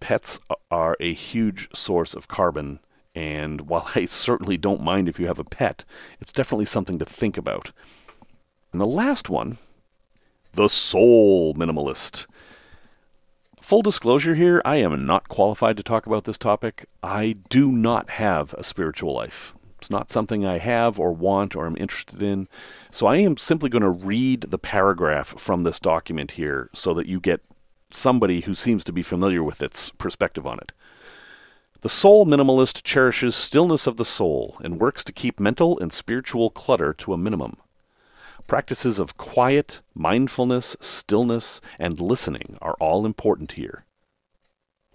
Pets 0.00 0.40
are 0.70 0.96
a 0.98 1.12
huge 1.12 1.68
source 1.76 2.14
of 2.14 2.28
carbon, 2.28 2.80
and 3.14 3.60
while 3.68 3.90
I 3.94 4.06
certainly 4.06 4.56
don't 4.56 4.80
mind 4.80 5.10
if 5.10 5.20
you 5.20 5.26
have 5.26 5.38
a 5.38 5.44
pet, 5.44 5.84
it's 6.20 6.32
definitely 6.32 6.64
something 6.64 6.98
to 6.98 7.04
think 7.04 7.36
about. 7.36 7.72
And 8.72 8.80
the 8.80 8.86
last 8.86 9.28
one 9.28 9.58
the 10.52 10.68
soul 10.68 11.54
minimalist. 11.54 12.26
Full 13.60 13.82
disclosure 13.82 14.34
here, 14.34 14.60
I 14.64 14.76
am 14.76 15.06
not 15.06 15.28
qualified 15.28 15.76
to 15.78 15.82
talk 15.82 16.06
about 16.06 16.24
this 16.24 16.36
topic. 16.36 16.86
I 17.02 17.36
do 17.48 17.70
not 17.72 18.10
have 18.10 18.54
a 18.54 18.64
spiritual 18.64 19.14
life. 19.14 19.54
It's 19.78 19.90
not 19.90 20.10
something 20.10 20.44
I 20.44 20.58
have 20.58 21.00
or 21.00 21.12
want 21.12 21.56
or 21.56 21.66
am 21.66 21.76
interested 21.76 22.22
in. 22.22 22.48
So 22.90 23.06
I 23.06 23.16
am 23.16 23.36
simply 23.36 23.70
going 23.70 23.82
to 23.82 23.88
read 23.88 24.42
the 24.42 24.58
paragraph 24.58 25.38
from 25.38 25.62
this 25.62 25.80
document 25.80 26.32
here 26.32 26.68
so 26.74 26.92
that 26.94 27.06
you 27.06 27.18
get 27.18 27.40
somebody 27.90 28.42
who 28.42 28.54
seems 28.54 28.84
to 28.84 28.92
be 28.92 29.02
familiar 29.02 29.42
with 29.42 29.62
its 29.62 29.90
perspective 29.90 30.46
on 30.46 30.58
it. 30.58 30.72
The 31.80 31.88
soul 31.88 32.26
minimalist 32.26 32.82
cherishes 32.84 33.34
stillness 33.34 33.86
of 33.86 33.96
the 33.96 34.04
soul 34.04 34.56
and 34.62 34.80
works 34.80 35.02
to 35.04 35.12
keep 35.12 35.40
mental 35.40 35.78
and 35.78 35.92
spiritual 35.92 36.50
clutter 36.50 36.92
to 36.94 37.12
a 37.12 37.18
minimum. 37.18 37.56
Practices 38.46 38.98
of 38.98 39.16
quiet, 39.16 39.80
mindfulness, 39.94 40.76
stillness, 40.80 41.60
and 41.78 42.00
listening 42.00 42.58
are 42.60 42.76
all 42.80 43.06
important 43.06 43.52
here. 43.52 43.84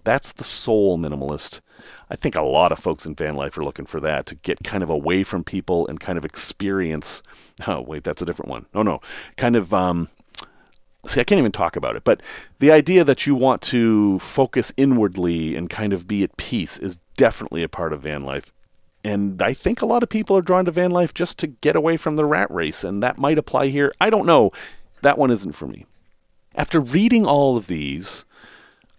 That's 0.04 0.32
the 0.32 0.44
soul 0.44 0.98
minimalist. 0.98 1.60
I 2.10 2.16
think 2.16 2.34
a 2.34 2.42
lot 2.42 2.72
of 2.72 2.78
folks 2.78 3.04
in 3.04 3.14
van 3.14 3.34
life 3.34 3.58
are 3.58 3.64
looking 3.64 3.86
for 3.86 4.00
that 4.00 4.26
to 4.26 4.34
get 4.36 4.64
kind 4.64 4.82
of 4.82 4.90
away 4.90 5.22
from 5.22 5.44
people 5.44 5.86
and 5.86 6.00
kind 6.00 6.18
of 6.18 6.24
experience. 6.24 7.22
Oh, 7.66 7.80
wait, 7.80 8.04
that's 8.04 8.22
a 8.22 8.24
different 8.24 8.50
one. 8.50 8.66
Oh, 8.72 8.84
no. 8.84 9.00
Kind 9.36 9.56
of 9.56 9.74
um, 9.74 10.06
see, 11.06 11.20
I 11.20 11.24
can't 11.24 11.38
even 11.38 11.52
talk 11.52 11.76
about 11.76 11.96
it, 11.96 12.04
but 12.04 12.22
the 12.58 12.70
idea 12.70 13.04
that 13.04 13.26
you 13.26 13.34
want 13.34 13.62
to 13.62 14.18
focus 14.20 14.72
inwardly 14.76 15.56
and 15.56 15.70
kind 15.70 15.92
of 15.92 16.06
be 16.06 16.22
at 16.22 16.36
peace 16.36 16.78
is 16.78 16.98
definitely 17.16 17.62
a 17.62 17.68
part 17.68 17.92
of 17.92 18.02
van 18.02 18.24
life. 18.24 18.52
And 19.08 19.40
I 19.40 19.54
think 19.54 19.80
a 19.80 19.86
lot 19.86 20.02
of 20.02 20.10
people 20.10 20.36
are 20.36 20.42
drawn 20.42 20.66
to 20.66 20.70
van 20.70 20.90
life 20.90 21.14
just 21.14 21.38
to 21.38 21.46
get 21.46 21.74
away 21.74 21.96
from 21.96 22.16
the 22.16 22.26
rat 22.26 22.50
race, 22.50 22.84
and 22.84 23.02
that 23.02 23.16
might 23.16 23.38
apply 23.38 23.68
here. 23.68 23.90
I 23.98 24.10
don't 24.10 24.26
know. 24.26 24.52
That 25.00 25.16
one 25.16 25.30
isn't 25.30 25.54
for 25.54 25.66
me. 25.66 25.86
After 26.54 26.78
reading 26.78 27.24
all 27.24 27.56
of 27.56 27.68
these, 27.68 28.26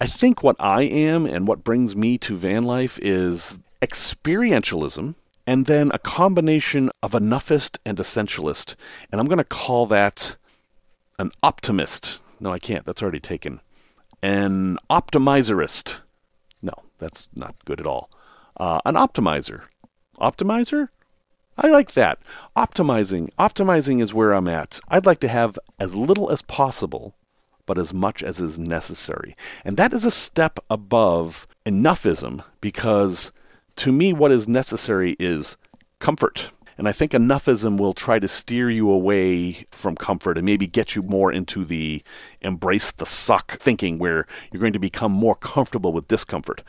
I 0.01 0.08
think 0.08 0.42
what 0.42 0.56
I 0.58 0.82
am 0.82 1.28
and 1.28 1.48
what 1.48 1.63
brings 1.63 1.96
me 1.96 2.18
to 2.20 2.36
van 2.36 2.63
life 2.63 2.98
is 3.04 3.60
experientialism 3.84 5.13
and 5.46 5.66
then 5.68 5.92
a 5.94 6.00
combination 6.00 6.89
of 7.04 7.13
enoughist 7.13 7.78
and 7.86 8.00
essentialist. 8.00 8.74
And 9.12 9.22
I'm 9.22 9.28
going 9.28 9.38
to 9.38 9.44
call 9.44 9.86
that 9.88 10.38
an 11.20 11.30
optimist. 11.44 12.24
No, 12.39 12.51
I 12.51 12.58
can't. 12.58 12.84
That's 12.84 13.04
already 13.04 13.20
taken. 13.20 13.62
An 14.24 14.80
optimizerist. 14.89 16.00
No, 16.63 16.74
that's 16.98 17.30
not 17.36 17.54
good 17.66 17.80
at 17.80 17.86
all. 17.86 18.10
Uh, 18.58 18.82
an 18.86 18.96
optimizer. 18.96 19.66
Optimizer? 20.19 20.89
I 21.57 21.67
like 21.67 21.93
that. 21.93 22.19
Optimizing. 22.55 23.29
Optimizing 23.38 24.01
is 24.01 24.13
where 24.13 24.33
I'm 24.33 24.47
at. 24.47 24.79
I'd 24.88 25.05
like 25.05 25.19
to 25.19 25.27
have 25.27 25.59
as 25.79 25.95
little 25.95 26.31
as 26.31 26.41
possible, 26.41 27.15
but 27.65 27.77
as 27.77 27.93
much 27.93 28.23
as 28.23 28.39
is 28.39 28.57
necessary. 28.57 29.35
And 29.65 29.75
that 29.77 29.93
is 29.93 30.05
a 30.05 30.11
step 30.11 30.59
above 30.69 31.47
enoughism 31.65 32.43
because 32.61 33.31
to 33.77 33.91
me, 33.91 34.13
what 34.13 34.31
is 34.31 34.47
necessary 34.47 35.15
is 35.19 35.57
comfort. 35.99 36.51
And 36.77 36.88
I 36.88 36.93
think 36.93 37.11
enoughism 37.11 37.77
will 37.77 37.93
try 37.93 38.19
to 38.19 38.27
steer 38.27 38.69
you 38.69 38.89
away 38.89 39.65
from 39.69 39.97
comfort 39.97 40.38
and 40.38 40.45
maybe 40.45 40.65
get 40.65 40.95
you 40.95 41.03
more 41.03 41.29
into 41.29 41.65
the 41.65 42.01
embrace 42.39 42.91
the 42.91 43.05
suck 43.05 43.59
thinking 43.59 43.99
where 43.99 44.25
you're 44.49 44.61
going 44.61 44.71
to 44.73 44.79
become 44.79 45.11
more 45.11 45.35
comfortable 45.35 45.91
with 45.91 46.07
discomfort. 46.07 46.63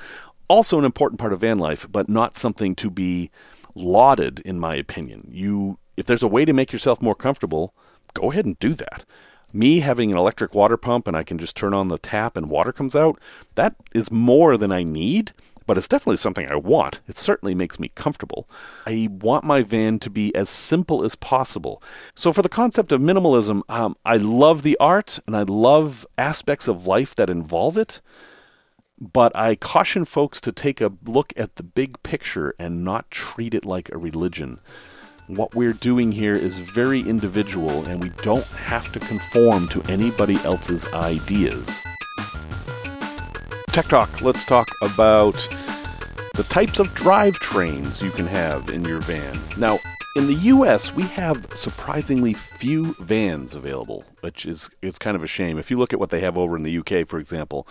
Also, 0.50 0.80
an 0.80 0.84
important 0.84 1.20
part 1.20 1.32
of 1.32 1.42
van 1.42 1.60
life, 1.60 1.86
but 1.88 2.08
not 2.08 2.36
something 2.36 2.74
to 2.74 2.90
be 2.90 3.30
lauded, 3.76 4.40
in 4.40 4.58
my 4.58 4.74
opinion. 4.74 5.28
You, 5.30 5.78
if 5.96 6.06
there's 6.06 6.24
a 6.24 6.28
way 6.28 6.44
to 6.44 6.52
make 6.52 6.72
yourself 6.72 7.00
more 7.00 7.14
comfortable, 7.14 7.72
go 8.14 8.32
ahead 8.32 8.46
and 8.46 8.58
do 8.58 8.74
that. 8.74 9.04
Me 9.52 9.78
having 9.78 10.10
an 10.10 10.18
electric 10.18 10.52
water 10.52 10.76
pump 10.76 11.06
and 11.06 11.16
I 11.16 11.22
can 11.22 11.38
just 11.38 11.56
turn 11.56 11.72
on 11.72 11.86
the 11.86 11.98
tap 11.98 12.36
and 12.36 12.50
water 12.50 12.72
comes 12.72 12.96
out, 12.96 13.20
that 13.54 13.76
is 13.94 14.10
more 14.10 14.56
than 14.56 14.72
I 14.72 14.82
need 14.82 15.32
but 15.66 15.78
it's 15.78 15.86
definitely 15.86 16.16
something 16.16 16.48
I 16.48 16.56
want. 16.56 17.00
It 17.06 17.16
certainly 17.16 17.54
makes 17.54 17.78
me 17.78 17.92
comfortable. 17.94 18.50
I 18.86 19.06
want 19.08 19.44
my 19.44 19.62
van 19.62 20.00
to 20.00 20.10
be 20.10 20.34
as 20.34 20.50
simple 20.50 21.04
as 21.04 21.14
possible. 21.14 21.80
So, 22.16 22.32
for 22.32 22.42
the 22.42 22.48
concept 22.48 22.90
of 22.90 23.00
minimalism, 23.00 23.62
um, 23.68 23.94
I 24.04 24.16
love 24.16 24.64
the 24.64 24.76
art 24.80 25.20
and 25.28 25.36
I 25.36 25.42
love 25.42 26.04
aspects 26.18 26.66
of 26.66 26.88
life 26.88 27.14
that 27.14 27.30
involve 27.30 27.78
it, 27.78 28.00
but 29.00 29.34
I 29.34 29.54
caution 29.54 30.04
folks 30.04 30.40
to 30.42 30.52
take 30.52 30.80
a 30.80 30.92
look 31.06 31.32
at 31.36 31.56
the 31.56 31.62
big 31.62 32.02
picture 32.02 32.54
and 32.58 32.84
not 32.84 33.10
treat 33.10 33.54
it 33.54 33.64
like 33.64 33.90
a 33.90 33.98
religion. 33.98 34.60
What 35.26 35.54
we're 35.54 35.72
doing 35.72 36.12
here 36.12 36.34
is 36.34 36.58
very 36.58 37.00
individual, 37.00 37.84
and 37.86 38.02
we 38.02 38.10
don't 38.22 38.46
have 38.46 38.92
to 38.92 39.00
conform 39.00 39.68
to 39.68 39.82
anybody 39.82 40.36
else's 40.44 40.86
ideas. 40.92 41.80
Tech 43.68 43.86
Talk, 43.86 44.20
let's 44.20 44.44
talk 44.44 44.68
about 44.82 45.36
the 46.34 46.46
types 46.48 46.80
of 46.80 46.88
drivetrains 46.88 48.02
you 48.02 48.10
can 48.10 48.26
have 48.26 48.70
in 48.70 48.84
your 48.84 49.00
van. 49.00 49.38
Now, 49.56 49.78
in 50.16 50.26
the 50.26 50.34
US, 50.34 50.92
we 50.92 51.04
have 51.04 51.46
surprisingly 51.54 52.34
few 52.34 52.94
vans 52.98 53.54
available, 53.54 54.04
which 54.20 54.46
is 54.46 54.70
it's 54.82 54.98
kind 54.98 55.16
of 55.16 55.22
a 55.22 55.26
shame. 55.26 55.58
If 55.58 55.70
you 55.70 55.78
look 55.78 55.92
at 55.92 56.00
what 56.00 56.10
they 56.10 56.20
have 56.20 56.38
over 56.38 56.56
in 56.56 56.62
the 56.62 56.78
UK, 56.78 57.06
for 57.06 57.18
example, 57.18 57.66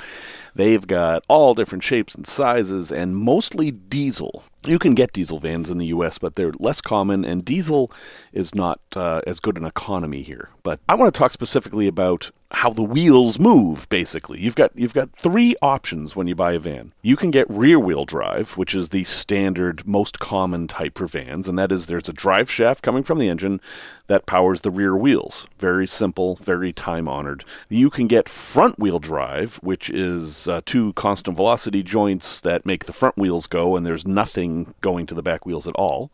they've 0.56 0.86
got 0.86 1.24
all 1.28 1.54
different 1.54 1.84
shapes 1.84 2.16
and 2.16 2.26
sizes 2.28 2.92
and 2.92 3.16
mostly 3.16 3.72
diesel. 3.72 4.44
You 4.66 4.80
can 4.80 4.96
get 4.96 5.14
diesel 5.14 5.40
vans 5.40 5.70
in 5.70 5.78
the 5.78 5.88
US, 5.88 6.18
but 6.18 6.36
they're 6.36 6.54
less 6.60 6.82
common, 6.82 7.24
and 7.24 7.46
diesel 7.46 7.92
is 8.34 8.54
not 8.54 8.80
uh, 8.96 9.22
as 9.26 9.40
good 9.40 9.58
an 9.58 9.66
economy 9.66 10.22
here. 10.22 10.50
But 10.64 10.80
I 10.90 10.96
want 10.96 11.14
to 11.14 11.18
talk 11.18 11.34
specifically 11.34 11.88
about 11.88 12.32
how 12.52 12.72
the 12.72 12.84
wheels 12.84 13.38
move 13.38 13.88
basically 13.90 14.40
you've 14.40 14.56
got 14.56 14.72
you've 14.76 14.94
got 14.94 15.10
three 15.20 15.56
options 15.62 16.16
when 16.16 16.28
you 16.28 16.34
buy 16.34 16.54
a 16.54 16.60
van 16.60 16.92
you 17.04 17.16
can 17.16 17.30
get 17.30 17.48
rear 17.48 17.80
wheel 17.80 18.06
drive 18.06 18.58
which 18.58 18.74
is 18.74 18.90
the 18.90 19.04
standard 19.04 19.86
most 19.86 20.18
common 20.20 20.68
type 20.68 20.98
for 20.98 21.06
vans 21.06 21.48
and 21.48 21.60
that 21.60 21.72
is 21.72 21.86
there's 21.86 22.10
a 22.10 22.14
drive 22.14 22.50
shaft 22.50 22.82
coming 22.82 23.04
from 23.04 23.20
the 23.20 23.30
engine 23.30 23.62
that 24.10 24.26
powers 24.26 24.62
the 24.62 24.70
rear 24.72 24.96
wheels 24.96 25.48
very 25.58 25.88
simple 25.88 26.36
very 26.36 26.74
time 26.74 27.08
honored 27.08 27.46
you 27.70 27.90
can 27.90 28.08
get 28.08 28.28
front 28.28 28.78
wheel 28.78 29.00
drive 29.00 29.56
which 29.64 29.90
is 29.90 30.48
uh, 30.48 30.60
two 30.66 30.92
constant 30.94 31.38
velocity 31.38 31.82
joints 31.82 32.42
that 32.42 32.66
make 32.66 32.86
the 32.86 32.94
front 32.94 33.18
wheels 33.18 33.48
go 33.48 33.76
and 33.76 33.86
there's 33.86 34.06
nothing 34.06 34.74
going 34.82 35.06
to 35.06 35.16
the 35.16 35.24
back 35.24 35.46
wheels 35.46 35.68
at 35.68 35.76
all 35.76 36.12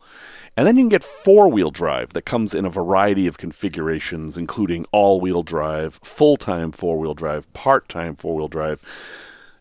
and 0.56 0.66
then 0.66 0.76
you 0.76 0.84
can 0.84 0.88
get 0.88 1.04
four 1.04 1.48
wheel 1.48 1.70
drive 1.70 2.14
that 2.14 2.22
comes 2.22 2.54
in 2.54 2.64
a 2.64 2.70
variety 2.70 3.26
of 3.26 3.36
configurations, 3.36 4.38
including 4.38 4.86
all 4.90 5.20
wheel 5.20 5.42
drive, 5.42 6.00
full 6.02 6.38
time 6.38 6.72
four 6.72 6.98
wheel 6.98 7.12
drive, 7.12 7.52
part 7.52 7.88
time 7.88 8.16
four 8.16 8.34
wheel 8.34 8.48
drive. 8.48 8.82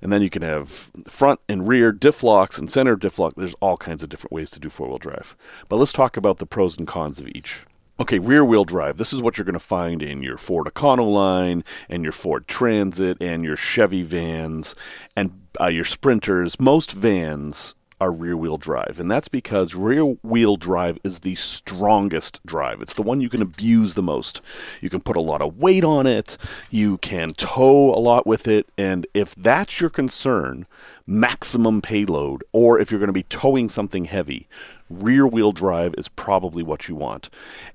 And 0.02 0.14
then 0.14 0.22
you 0.22 0.30
can 0.30 0.42
have 0.42 0.92
front 1.08 1.42
and 1.50 1.68
rear 1.68 1.92
diff 1.92 2.24
locks 2.24 2.58
and 2.58 2.72
center 2.72 2.96
diff 2.96 3.20
lock. 3.20 3.34
There's 3.36 3.56
all 3.56 3.76
kinds 3.76 4.04
of 4.04 4.10
different 4.10 4.32
ways 4.32 4.52
to 4.52 4.60
do 4.60 4.70
four 4.70 4.88
wheel 4.88 4.98
drive. 4.98 5.36
But 5.68 5.78
let's 5.78 5.94
talk 5.94 6.16
about 6.16 6.38
the 6.38 6.46
pros 6.46 6.78
and 6.78 6.88
cons 6.88 7.20
of 7.20 7.28
each. 7.28 7.64
Okay, 7.98 8.20
rear 8.20 8.44
wheel 8.44 8.66
drive. 8.66 8.98
This 8.98 9.14
is 9.14 9.22
what 9.22 9.38
you're 9.38 9.46
going 9.46 9.54
to 9.54 9.60
find 9.60 10.04
in 10.04 10.22
your 10.22 10.38
Ford 10.38 10.68
Econoline 10.68 11.64
and 11.88 12.04
your 12.04 12.12
Ford 12.12 12.46
Transit 12.46 13.18
and 13.22 13.42
your 13.46 13.56
Chevy 13.56 14.04
vans 14.04 14.76
and 15.16 15.48
uh, 15.62 15.68
your 15.68 15.86
Sprinters. 15.86 16.60
Most 16.60 16.92
vans 16.92 17.74
are 18.00 18.12
rear 18.12 18.36
wheel 18.36 18.58
drive. 18.58 19.00
And 19.00 19.10
that's 19.10 19.28
because 19.28 19.76
rear 19.76 20.04
wheel 20.04 20.58
drive 20.58 21.00
is 21.04 21.20
the 21.20 21.36
strongest 21.36 22.46
drive. 22.46 22.82
It's 22.82 22.94
the 22.94 23.02
one 23.02 23.22
you 23.22 23.30
can 23.30 23.42
abuse 23.42 23.94
the 23.94 24.02
most. 24.02 24.42
You 24.82 24.90
can 24.90 25.00
put 25.02 25.16
a 25.16 25.22
lot 25.22 25.42
of 25.42 25.58
weight 25.58 25.84
on 25.84 26.06
it, 26.06 26.38
you 26.70 26.98
can 26.98 27.32
tow 27.34 27.94
a 27.94 28.00
lot 28.00 28.28
with 28.28 28.48
it. 28.48 28.68
And 28.78 29.08
if 29.14 29.34
that's 29.36 29.80
your 29.80 29.90
concern, 29.90 30.66
maximum 31.08 31.82
payload, 31.82 32.44
or 32.52 32.80
if 32.80 32.92
you're 32.92 33.00
going 33.00 33.08
to 33.08 33.14
be 33.14 33.24
towing 33.24 33.70
something 33.70 34.06
heavy, 34.06 34.48
rear 34.90 35.26
wheel 35.26 35.52
drive 35.52 35.96
is 35.98 36.08
probably 36.08 36.64
what 36.64 36.90
you 36.90 36.96
want. 36.96 37.30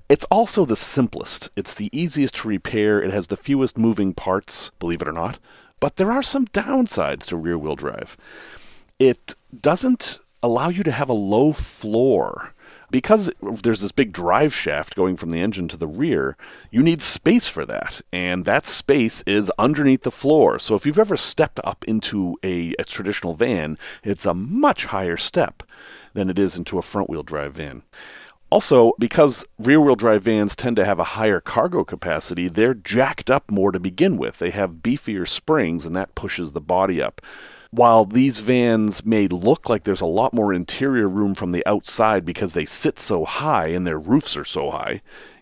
It's 0.07 0.25
also 0.25 0.65
the 0.65 0.75
simplest, 0.75 1.49
it's 1.55 1.73
the 1.73 1.89
easiest 1.97 2.35
to 2.35 2.47
repair, 2.47 3.01
it 3.01 3.11
has 3.11 3.27
the 3.27 3.37
fewest 3.37 3.77
moving 3.77 4.13
parts, 4.13 4.71
believe 4.79 5.01
it 5.01 5.07
or 5.07 5.13
not. 5.13 5.39
But 5.79 5.95
there 5.95 6.11
are 6.11 6.21
some 6.21 6.45
downsides 6.45 7.25
to 7.27 7.37
rear 7.37 7.57
wheel 7.57 7.75
drive 7.75 8.15
it 9.01 9.33
doesn't 9.59 10.19
allow 10.43 10.69
you 10.69 10.83
to 10.83 10.91
have 10.91 11.09
a 11.09 11.13
low 11.13 11.53
floor. 11.53 12.53
Because 12.89 13.31
there's 13.41 13.79
this 13.79 13.93
big 13.93 14.11
drive 14.11 14.53
shaft 14.53 14.95
going 14.95 15.15
from 15.15 15.29
the 15.29 15.39
engine 15.39 15.69
to 15.69 15.77
the 15.77 15.87
rear, 15.87 16.35
you 16.71 16.83
need 16.83 17.01
space 17.01 17.47
for 17.47 17.65
that. 17.65 18.01
And 18.11 18.43
that 18.43 18.65
space 18.65 19.23
is 19.25 19.49
underneath 19.57 20.03
the 20.03 20.11
floor. 20.11 20.59
So 20.59 20.75
if 20.75 20.85
you've 20.85 20.99
ever 20.99 21.15
stepped 21.15 21.61
up 21.63 21.85
into 21.87 22.37
a, 22.43 22.73
a 22.77 22.83
traditional 22.83 23.33
van, 23.33 23.77
it's 24.03 24.25
a 24.25 24.33
much 24.33 24.85
higher 24.87 25.15
step 25.15 25.63
than 26.13 26.29
it 26.29 26.37
is 26.37 26.57
into 26.57 26.77
a 26.77 26.81
front 26.81 27.09
wheel 27.09 27.23
drive 27.23 27.53
van. 27.53 27.83
Also, 28.49 28.91
because 28.99 29.45
rear 29.57 29.79
wheel 29.79 29.95
drive 29.95 30.23
vans 30.23 30.57
tend 30.57 30.75
to 30.75 30.83
have 30.83 30.99
a 30.99 31.15
higher 31.15 31.39
cargo 31.39 31.85
capacity, 31.85 32.49
they're 32.49 32.73
jacked 32.73 33.29
up 33.29 33.49
more 33.49 33.71
to 33.71 33.79
begin 33.79 34.17
with. 34.17 34.39
They 34.39 34.49
have 34.49 34.83
beefier 34.83 35.25
springs, 35.25 35.85
and 35.85 35.95
that 35.95 36.15
pushes 36.15 36.51
the 36.51 36.59
body 36.59 37.01
up 37.01 37.21
while 37.71 38.03
these 38.03 38.39
vans 38.39 39.05
may 39.05 39.27
look 39.27 39.69
like 39.69 39.83
there's 39.83 40.01
a 40.01 40.05
lot 40.05 40.33
more 40.33 40.53
interior 40.53 41.07
room 41.07 41.33
from 41.33 41.53
the 41.53 41.65
outside 41.65 42.25
because 42.25 42.53
they 42.53 42.65
sit 42.65 42.99
so 42.99 43.23
high 43.23 43.67
and 43.67 43.87
their 43.87 43.99
roofs 43.99 44.35
are 44.35 44.45
so 44.45 44.71
high, 44.71 45.01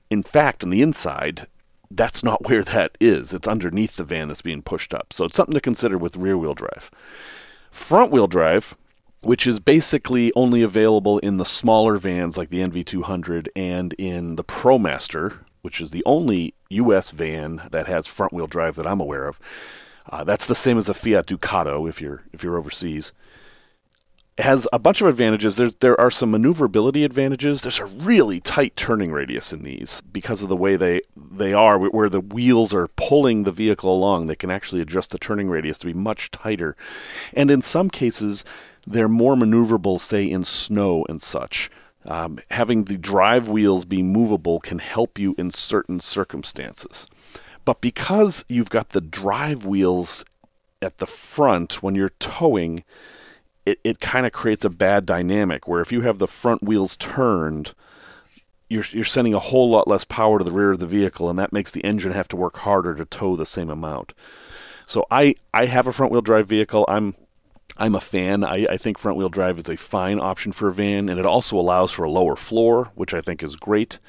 in 0.09 0.23
fact, 0.23 0.63
on 0.63 0.69
the 0.69 0.81
inside, 0.81 1.47
that's 1.89 2.23
not 2.23 2.43
where 2.47 2.63
that 2.63 2.97
is. 2.99 3.33
It's 3.33 3.47
underneath 3.47 3.95
the 3.95 4.03
van 4.03 4.27
that's 4.27 4.43
being 4.43 4.61
pushed 4.61 4.93
up. 4.93 5.11
So 5.11 5.25
it's 5.25 5.35
something 5.35 5.55
to 5.55 5.61
consider 5.61 5.97
with 5.97 6.15
rear 6.15 6.37
wheel 6.37 6.53
drive. 6.53 6.91
Front 7.71 8.11
wheel 8.11 8.27
drive, 8.27 8.75
which 9.21 9.47
is 9.47 9.59
basically 9.59 10.31
only 10.35 10.61
available 10.61 11.17
in 11.19 11.37
the 11.37 11.45
smaller 11.45 11.97
vans 11.97 12.37
like 12.37 12.49
the 12.49 12.61
NV200 12.61 13.47
and 13.55 13.93
in 13.97 14.35
the 14.35 14.43
ProMaster, 14.43 15.39
which 15.61 15.81
is 15.81 15.91
the 15.91 16.03
only 16.05 16.53
US 16.69 17.09
van 17.09 17.61
that 17.71 17.87
has 17.87 18.07
front 18.07 18.33
wheel 18.33 18.47
drive 18.47 18.75
that 18.75 18.87
I'm 18.87 19.01
aware 19.01 19.27
of. 19.27 19.39
Uh, 20.09 20.23
that's 20.23 20.45
the 20.45 20.55
same 20.55 20.77
as 20.77 20.89
a 20.89 20.93
Fiat 20.93 21.27
Ducato 21.27 21.87
if 21.87 22.01
you're 22.01 22.23
if 22.33 22.43
you're 22.43 22.57
overseas. 22.57 23.13
It 24.37 24.43
has 24.43 24.65
a 24.71 24.79
bunch 24.79 25.01
of 25.01 25.07
advantages. 25.07 25.57
There 25.57 25.69
there 25.69 25.99
are 25.99 26.09
some 26.09 26.31
maneuverability 26.31 27.03
advantages. 27.03 27.61
There's 27.61 27.79
a 27.79 27.85
really 27.85 28.39
tight 28.39 28.75
turning 28.75 29.11
radius 29.11 29.53
in 29.53 29.63
these 29.63 30.01
because 30.01 30.41
of 30.41 30.49
the 30.49 30.55
way 30.55 30.75
they 30.75 31.01
they 31.15 31.53
are, 31.53 31.77
where 31.77 32.09
the 32.09 32.21
wheels 32.21 32.73
are 32.73 32.87
pulling 32.95 33.43
the 33.43 33.51
vehicle 33.51 33.93
along. 33.93 34.25
They 34.25 34.35
can 34.35 34.49
actually 34.49 34.81
adjust 34.81 35.11
the 35.11 35.19
turning 35.19 35.49
radius 35.49 35.77
to 35.79 35.87
be 35.87 35.93
much 35.93 36.31
tighter, 36.31 36.75
and 37.33 37.51
in 37.51 37.61
some 37.61 37.89
cases, 37.89 38.43
they're 38.87 39.09
more 39.09 39.35
maneuverable, 39.35 39.99
say 39.99 40.25
in 40.25 40.43
snow 40.43 41.05
and 41.07 41.21
such. 41.21 41.69
Um, 42.05 42.39
having 42.49 42.85
the 42.85 42.97
drive 42.97 43.49
wheels 43.49 43.85
be 43.85 44.01
movable 44.01 44.59
can 44.61 44.79
help 44.79 45.19
you 45.19 45.35
in 45.37 45.51
certain 45.51 45.99
circumstances. 45.99 47.05
But 47.69 47.81
because 47.81 48.43
you've 48.49 48.71
got 48.71 48.89
the 48.89 48.99
drive 48.99 49.63
wheels 49.63 50.25
at 50.81 50.97
the 50.97 51.05
front 51.05 51.83
when 51.83 51.93
you're 51.93 52.13
towing, 52.17 52.83
it, 53.63 53.79
it 53.83 53.99
kind 53.99 54.25
of 54.25 54.31
creates 54.31 54.65
a 54.65 54.71
bad 54.71 55.05
dynamic 55.05 55.67
where 55.67 55.79
if 55.79 55.91
you 55.91 56.01
have 56.01 56.17
the 56.17 56.27
front 56.27 56.63
wheels 56.63 56.97
turned, 56.97 57.75
you're 58.71 58.85
you're 58.89 59.05
sending 59.05 59.35
a 59.35 59.39
whole 59.39 59.69
lot 59.69 59.87
less 59.87 60.03
power 60.03 60.39
to 60.39 60.43
the 60.43 60.51
rear 60.51 60.71
of 60.71 60.79
the 60.79 60.87
vehicle, 60.87 61.29
and 61.29 61.37
that 61.37 61.53
makes 61.53 61.69
the 61.69 61.85
engine 61.85 62.11
have 62.11 62.27
to 62.29 62.35
work 62.35 62.57
harder 62.57 62.95
to 62.95 63.05
tow 63.05 63.35
the 63.35 63.45
same 63.45 63.69
amount. 63.69 64.15
So 64.87 65.05
I 65.11 65.35
I 65.53 65.65
have 65.67 65.85
a 65.85 65.93
front 65.93 66.11
wheel 66.11 66.23
drive 66.23 66.47
vehicle. 66.47 66.85
I'm 66.87 67.13
I'm 67.77 67.93
a 67.93 68.01
fan. 68.01 68.43
I, 68.43 68.65
I 68.65 68.77
think 68.77 68.97
front 68.97 69.19
wheel 69.19 69.29
drive 69.29 69.59
is 69.59 69.69
a 69.69 69.77
fine 69.77 70.19
option 70.19 70.53
for 70.53 70.69
a 70.69 70.73
van, 70.73 71.07
and 71.07 71.19
it 71.19 71.25
also 71.27 71.55
allows 71.55 71.91
for 71.91 72.03
a 72.03 72.09
lower 72.09 72.35
floor, 72.35 72.89
which 72.95 73.13
I 73.13 73.21
think 73.21 73.43
is 73.43 73.55
great. 73.55 73.99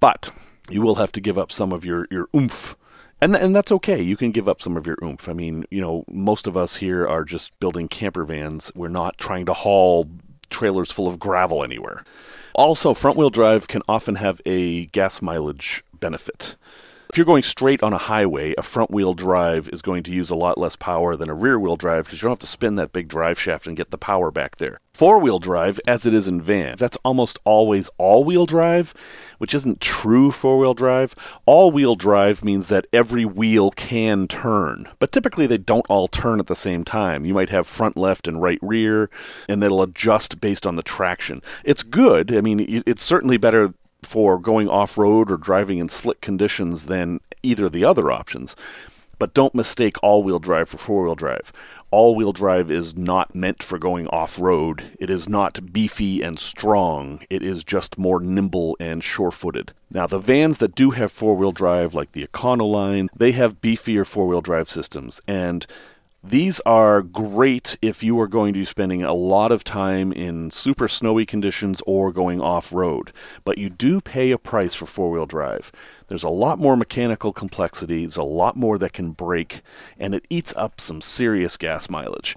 But 0.00 0.30
you 0.70 0.80
will 0.80 0.94
have 0.94 1.12
to 1.12 1.20
give 1.20 1.36
up 1.36 1.52
some 1.52 1.74
of 1.74 1.84
your, 1.84 2.08
your 2.10 2.28
oomph 2.34 2.74
and 3.20 3.34
and 3.36 3.54
that's 3.54 3.72
okay. 3.72 4.00
You 4.00 4.16
can 4.16 4.30
give 4.30 4.48
up 4.48 4.60
some 4.60 4.76
of 4.76 4.86
your 4.86 4.96
oomph. 5.02 5.28
I 5.28 5.32
mean, 5.32 5.64
you 5.70 5.80
know, 5.80 6.04
most 6.08 6.46
of 6.46 6.56
us 6.56 6.76
here 6.76 7.06
are 7.06 7.24
just 7.24 7.58
building 7.60 7.88
camper 7.88 8.24
vans. 8.24 8.72
We're 8.74 8.88
not 8.88 9.18
trying 9.18 9.46
to 9.46 9.52
haul 9.52 10.08
trailers 10.50 10.92
full 10.92 11.06
of 11.08 11.18
gravel 11.18 11.64
anywhere. 11.64 12.04
Also, 12.54 12.94
front 12.94 13.16
wheel 13.16 13.30
drive 13.30 13.68
can 13.68 13.82
often 13.88 14.16
have 14.16 14.40
a 14.46 14.86
gas 14.86 15.20
mileage 15.20 15.84
benefit. 15.98 16.56
If 17.16 17.18
you're 17.18 17.24
going 17.24 17.44
straight 17.44 17.82
on 17.82 17.94
a 17.94 18.08
highway, 18.12 18.52
a 18.58 18.62
front 18.62 18.90
wheel 18.90 19.14
drive 19.14 19.70
is 19.70 19.80
going 19.80 20.02
to 20.02 20.12
use 20.12 20.28
a 20.28 20.36
lot 20.36 20.58
less 20.58 20.76
power 20.76 21.16
than 21.16 21.30
a 21.30 21.34
rear 21.34 21.58
wheel 21.58 21.76
drive 21.76 22.04
because 22.04 22.20
you 22.20 22.26
don't 22.26 22.32
have 22.32 22.38
to 22.40 22.46
spin 22.46 22.76
that 22.76 22.92
big 22.92 23.08
drive 23.08 23.40
shaft 23.40 23.66
and 23.66 23.74
get 23.74 23.90
the 23.90 23.96
power 23.96 24.30
back 24.30 24.56
there. 24.56 24.80
Four 24.92 25.18
wheel 25.18 25.38
drive, 25.38 25.80
as 25.86 26.04
it 26.04 26.12
is 26.12 26.28
in 26.28 26.42
vans, 26.42 26.78
that's 26.78 26.98
almost 27.06 27.38
always 27.44 27.88
all 27.96 28.22
wheel 28.22 28.44
drive, 28.44 28.92
which 29.38 29.54
isn't 29.54 29.80
true 29.80 30.30
four 30.30 30.58
wheel 30.58 30.74
drive. 30.74 31.14
All 31.46 31.70
wheel 31.70 31.94
drive 31.94 32.44
means 32.44 32.68
that 32.68 32.86
every 32.92 33.24
wheel 33.24 33.70
can 33.70 34.28
turn, 34.28 34.86
but 34.98 35.10
typically 35.10 35.46
they 35.46 35.56
don't 35.56 35.86
all 35.88 36.08
turn 36.08 36.38
at 36.38 36.48
the 36.48 36.54
same 36.54 36.84
time. 36.84 37.24
You 37.24 37.32
might 37.32 37.48
have 37.48 37.66
front 37.66 37.96
left 37.96 38.28
and 38.28 38.42
right 38.42 38.58
rear, 38.60 39.08
and 39.48 39.62
that'll 39.62 39.80
adjust 39.80 40.38
based 40.38 40.66
on 40.66 40.76
the 40.76 40.82
traction. 40.82 41.40
It's 41.64 41.82
good. 41.82 42.36
I 42.36 42.42
mean, 42.42 42.82
it's 42.84 43.02
certainly 43.02 43.38
better 43.38 43.72
for 44.06 44.38
going 44.38 44.68
off 44.68 44.96
road 44.96 45.30
or 45.30 45.36
driving 45.36 45.78
in 45.78 45.88
slick 45.88 46.20
conditions 46.20 46.86
than 46.86 47.20
either 47.42 47.66
of 47.66 47.72
the 47.72 47.84
other 47.84 48.10
options. 48.10 48.56
But 49.18 49.34
don't 49.34 49.54
mistake 49.54 49.96
all 50.02 50.22
wheel 50.22 50.38
drive 50.38 50.68
for 50.68 50.78
four 50.78 51.04
wheel 51.04 51.14
drive. 51.14 51.52
All 51.90 52.16
wheel 52.16 52.32
drive 52.32 52.70
is 52.70 52.96
not 52.96 53.34
meant 53.34 53.62
for 53.62 53.78
going 53.78 54.08
off 54.08 54.38
road. 54.38 54.82
It 54.98 55.08
is 55.08 55.28
not 55.28 55.72
beefy 55.72 56.20
and 56.20 56.38
strong. 56.38 57.20
It 57.30 57.42
is 57.42 57.64
just 57.64 57.96
more 57.96 58.20
nimble 58.20 58.76
and 58.80 59.02
sure 59.02 59.30
footed. 59.30 59.72
Now, 59.90 60.06
the 60.06 60.18
vans 60.18 60.58
that 60.58 60.74
do 60.74 60.90
have 60.90 61.12
four 61.12 61.36
wheel 61.36 61.52
drive, 61.52 61.94
like 61.94 62.12
the 62.12 62.26
Econoline, 62.26 63.08
they 63.16 63.32
have 63.32 63.60
beefier 63.60 64.06
four 64.06 64.26
wheel 64.26 64.40
drive 64.40 64.68
systems. 64.68 65.20
And 65.28 65.66
these 66.24 66.58
are 66.60 67.02
great 67.02 67.78
if 67.80 68.02
you 68.02 68.18
are 68.20 68.26
going 68.26 68.52
to 68.54 68.60
be 68.60 68.64
spending 68.64 69.02
a 69.02 69.14
lot 69.14 69.52
of 69.52 69.62
time 69.62 70.12
in 70.12 70.50
super 70.50 70.88
snowy 70.88 71.24
conditions 71.24 71.80
or 71.86 72.12
going 72.12 72.40
off 72.40 72.72
road, 72.72 73.12
but 73.44 73.58
you 73.58 73.70
do 73.70 74.00
pay 74.00 74.32
a 74.32 74.38
price 74.38 74.74
for 74.74 74.86
four 74.86 75.10
wheel 75.10 75.26
drive. 75.26 75.70
There's 76.08 76.24
a 76.24 76.28
lot 76.28 76.58
more 76.58 76.76
mechanical 76.76 77.32
complexity, 77.32 78.04
there's 78.04 78.16
a 78.16 78.24
lot 78.24 78.56
more 78.56 78.76
that 78.78 78.92
can 78.92 79.12
break, 79.12 79.62
and 79.98 80.14
it 80.14 80.26
eats 80.28 80.52
up 80.56 80.80
some 80.80 81.00
serious 81.00 81.56
gas 81.56 81.88
mileage. 81.88 82.36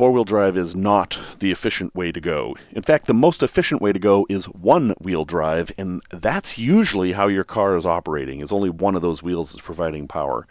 Four 0.00 0.12
wheel 0.12 0.24
drive 0.24 0.56
is 0.56 0.74
not 0.74 1.18
the 1.40 1.50
efficient 1.50 1.94
way 1.94 2.12
to 2.12 2.20
go. 2.20 2.56
In 2.72 2.82
fact, 2.82 3.06
the 3.06 3.14
most 3.14 3.42
efficient 3.42 3.82
way 3.82 3.92
to 3.92 3.98
go 3.98 4.26
is 4.28 4.46
one 4.46 4.90
wheel 5.00 5.24
drive, 5.24 5.72
and 5.76 6.02
that's 6.10 6.58
usually 6.58 7.12
how 7.12 7.28
your 7.28 7.44
car 7.44 7.76
is 7.76 7.86
operating, 7.86 8.40
is 8.40 8.52
only 8.52 8.70
one 8.70 8.96
of 8.96 9.02
those 9.02 9.22
wheels 9.22 9.54
is 9.54 9.60
providing 9.60 10.08
power. 10.08 10.46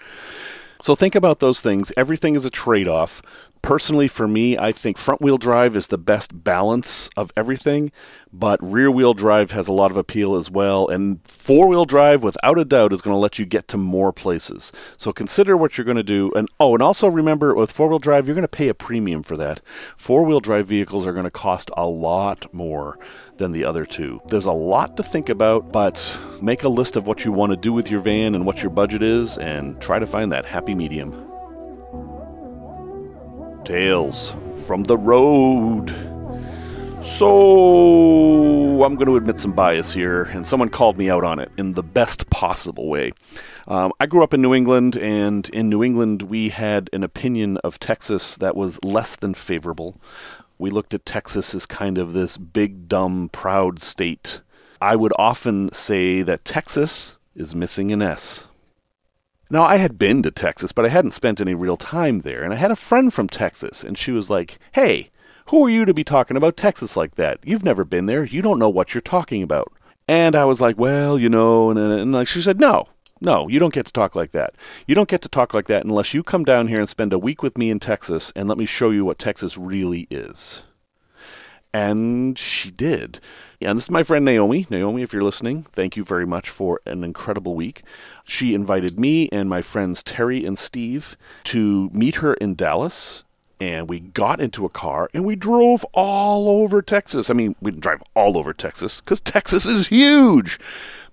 So 0.82 0.96
think 0.96 1.16
about 1.16 1.40
those 1.40 1.62
things. 1.62 1.92
Everything 1.98 2.36
is 2.36 2.46
a 2.46 2.50
trade 2.50 2.88
off. 2.88 3.22
Personally, 3.62 4.08
for 4.08 4.28
me, 4.28 4.58
I 4.58 4.72
think 4.72 4.98
front 4.98 5.22
wheel 5.22 5.38
drive 5.38 5.76
is 5.76 5.88
the 5.88 5.98
best 5.98 6.44
balance 6.44 7.10
of 7.18 7.32
everything, 7.36 7.92
but 8.32 8.58
rear 8.64 8.90
wheel 8.90 9.14
drive 9.14 9.52
has 9.52 9.68
a 9.68 9.74
lot 9.74 9.92
of 9.92 9.98
appeal 9.98 10.36
as 10.36 10.50
well. 10.50 10.88
And 10.88 11.20
four 11.28 11.68
wheel 11.68 11.86
drive, 11.86 12.24
without 12.24 12.58
a 12.58 12.66
doubt, 12.66 12.94
is 12.94 13.02
going 13.02 13.14
to 13.14 13.20
let 13.20 13.38
you 13.38 13.46
get 13.46 13.68
to 13.68 13.78
more 13.78 14.14
places. 14.14 14.72
So 14.98 15.12
consider 15.12 15.58
what 15.58 15.78
you're 15.78 15.86
going 15.86 15.98
to 15.98 16.04
do. 16.04 16.32
And 16.36 16.48
oh, 16.60 16.74
and 16.74 16.82
also 16.82 17.10
remember 17.10 17.54
with 17.54 17.72
four 17.72 17.90
wheel 17.90 18.00
drive, 18.00 18.28
you're 18.28 18.36
going 18.36 18.44
to 18.44 18.48
pay 18.48 18.70
a 18.70 18.74
premium 18.74 19.24
for 19.24 19.36
that. 19.38 19.60
Four 19.98 20.24
wheel 20.24 20.40
drive 20.40 20.68
vehicles 20.68 21.06
are 21.06 21.14
going 21.14 21.26
to 21.26 21.32
cost 21.32 21.70
a 21.76 21.86
lot 21.86 22.52
more 22.54 22.98
than 23.38 23.52
the 23.52 23.66
other 23.66 23.86
two. 23.86 24.22
There's 24.28 24.46
a 24.46 24.52
lot 24.52 24.96
to 24.98 25.04
think 25.04 25.28
about, 25.28 25.72
but 25.72 26.18
make 26.42 26.64
a 26.64 26.70
list 26.70 26.96
of 26.96 27.08
what 27.08 27.26
you 27.26 27.32
want 27.32 27.52
to 27.52 27.58
do 27.58 27.74
with 27.74 27.92
your 27.92 28.02
van 28.02 28.36
and 28.36 28.46
what 28.46 28.64
your 28.64 28.72
budget 28.72 29.04
is, 29.04 29.38
and 29.38 29.80
try 29.82 30.00
to 30.00 30.08
find 30.08 30.32
that 30.32 30.46
happy 30.46 30.74
medium. 30.74 31.29
Tales 33.70 34.36
from 34.66 34.84
the 34.86 34.98
road. 34.98 35.92
So, 37.04 38.84
I'm 38.84 38.96
going 38.96 39.06
to 39.06 39.16
admit 39.16 39.40
some 39.40 39.54
bias 39.54 39.94
here, 39.94 40.24
and 40.24 40.46
someone 40.46 40.70
called 40.70 40.98
me 40.98 41.08
out 41.08 41.24
on 41.24 41.38
it 41.38 41.52
in 41.56 41.74
the 41.74 41.84
best 41.84 42.32
possible 42.32 42.90
way. 42.90 43.12
Um, 43.68 43.94
I 44.00 44.08
grew 44.08 44.24
up 44.24 44.34
in 44.34 44.42
New 44.42 44.56
England, 44.56 44.96
and 44.98 45.48
in 45.50 45.70
New 45.70 45.84
England, 45.84 46.24
we 46.24 46.50
had 46.50 46.90
an 46.94 47.04
opinion 47.04 47.58
of 47.58 47.80
Texas 47.80 48.36
that 48.38 48.56
was 48.56 48.84
less 48.84 49.16
than 49.16 49.36
favorable 49.36 50.02
we 50.58 50.70
looked 50.70 50.94
at 50.94 51.06
Texas 51.06 51.56
as 51.56 51.66
kind 51.66 51.98
of 51.98 52.12
this 52.12 52.38
big, 52.38 52.90
dumb, 52.90 53.30
proud 53.30 53.80
state. 53.80 54.42
I 54.82 54.98
would 54.98 55.14
often 55.18 55.72
say 55.74 56.22
that 56.22 56.44
Texas 56.44 57.16
is 57.34 57.56
missing 57.56 57.94
an 57.94 58.02
S. 58.02 58.49
Now, 59.52 59.64
I 59.64 59.78
had 59.78 59.98
been 59.98 60.22
to 60.24 60.32
Texas, 60.32 60.72
but 60.72 60.86
I 60.86 60.90
hadn't 60.90 61.12
spent 61.12 61.42
any 61.42 61.56
real 61.56 61.78
time 61.78 62.20
there. 62.20 62.44
And 62.44 62.54
I 62.54 62.58
had 62.58 62.70
a 62.70 62.76
friend 62.76 63.12
from 63.12 63.28
Texas, 63.28 63.84
and 63.84 63.98
she 63.98 64.12
was 64.12 64.30
like, 64.30 64.60
Hey, 64.74 65.10
who 65.48 65.66
are 65.66 65.70
you 65.70 65.86
to 65.86 65.94
be 65.94 66.04
talking 66.04 66.38
about 66.38 66.56
Texas 66.56 66.96
like 66.96 67.16
that? 67.16 67.40
You've 67.44 67.66
never 67.66 67.84
been 67.84 68.06
there. 68.06 68.24
You 68.24 68.44
don't 68.44 68.60
know 68.60 68.70
what 68.70 68.94
you're 68.94 69.02
talking 69.02 69.42
about. 69.42 69.74
And 70.08 70.36
I 70.36 70.46
was 70.46 70.62
like, 70.62 70.78
Well, 70.78 71.18
you 71.18 71.30
know, 71.30 71.72
and, 71.72 71.80
and 71.80 72.12
like 72.12 72.28
she 72.28 72.42
said, 72.42 72.60
No, 72.60 72.88
no, 73.22 73.48
you 73.48 73.60
don't 73.60 73.74
get 73.74 73.88
to 73.88 73.92
talk 73.92 74.16
like 74.16 74.32
that. 74.32 74.54
You 74.86 74.94
don't 74.94 75.10
get 75.10 75.22
to 75.24 75.30
talk 75.30 75.54
like 75.54 75.66
that 75.66 75.84
unless 75.84 76.14
you 76.14 76.22
come 76.22 76.44
down 76.44 76.68
here 76.68 76.80
and 76.80 76.88
spend 76.88 77.12
a 77.12 77.20
week 77.20 77.42
with 77.42 77.58
me 77.58 77.72
in 77.72 77.80
Texas 77.80 78.32
and 78.36 78.48
let 78.48 78.58
me 78.58 78.66
show 78.66 78.92
you 78.92 79.04
what 79.04 79.18
Texas 79.18 79.58
really 79.58 80.08
is. 80.12 80.64
And 81.74 82.38
she 82.38 82.72
did. 82.72 83.20
Yeah, 83.60 83.72
and 83.72 83.78
this 83.78 83.86
is 83.86 83.92
my 83.92 84.04
friend 84.04 84.26
Naomi. 84.26 84.66
Naomi, 84.70 85.02
if 85.04 85.14
you're 85.14 85.22
listening, 85.22 85.64
thank 85.64 85.96
you 85.96 86.04
very 86.04 86.26
much 86.26 86.50
for 86.50 86.82
an 86.86 87.04
incredible 87.04 87.56
week. 87.56 87.84
She 88.24 88.54
invited 88.54 89.00
me 89.00 89.30
and 89.32 89.50
my 89.50 89.62
friends 89.62 90.02
Terry 90.02 90.46
and 90.46 90.58
Steve 90.58 91.16
to 91.46 91.90
meet 91.92 92.16
her 92.16 92.34
in 92.36 92.56
Dallas 92.56 93.24
and 93.60 93.90
we 93.90 94.00
got 94.00 94.40
into 94.40 94.66
a 94.66 94.70
car 94.70 95.10
and 95.14 95.26
we 95.26 95.36
drove 95.36 95.86
all 95.94 96.50
over 96.50 96.82
Texas. 96.82 97.30
I 97.30 97.34
mean, 97.34 97.56
we 97.62 97.72
didn't 97.72 97.84
drive 97.84 98.02
all 98.16 98.38
over 98.38 98.54
Texas 98.54 99.02
because 99.02 99.22
Texas 99.22 99.66
is 99.66 99.88
huge. 99.88 100.60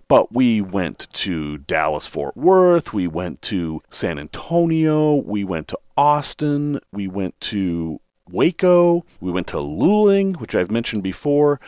But 0.08 0.32
we 0.32 0.60
went 0.60 1.12
to 1.14 1.58
Dallas 1.58 2.06
Fort 2.06 2.36
Worth, 2.36 2.92
we 2.92 3.08
went 3.08 3.42
to 3.42 3.82
San 3.90 4.20
Antonio, 4.20 5.16
we 5.16 5.42
went 5.42 5.66
to 5.68 5.78
Austin, 5.96 6.78
we 6.92 7.08
went 7.08 7.40
to 7.40 8.00
Waco, 8.30 9.04
we 9.20 9.30
went 9.30 9.46
to 9.48 9.56
Luling, 9.56 10.38
which 10.38 10.54
I've 10.54 10.70
mentioned 10.70 11.02
before. 11.02 11.60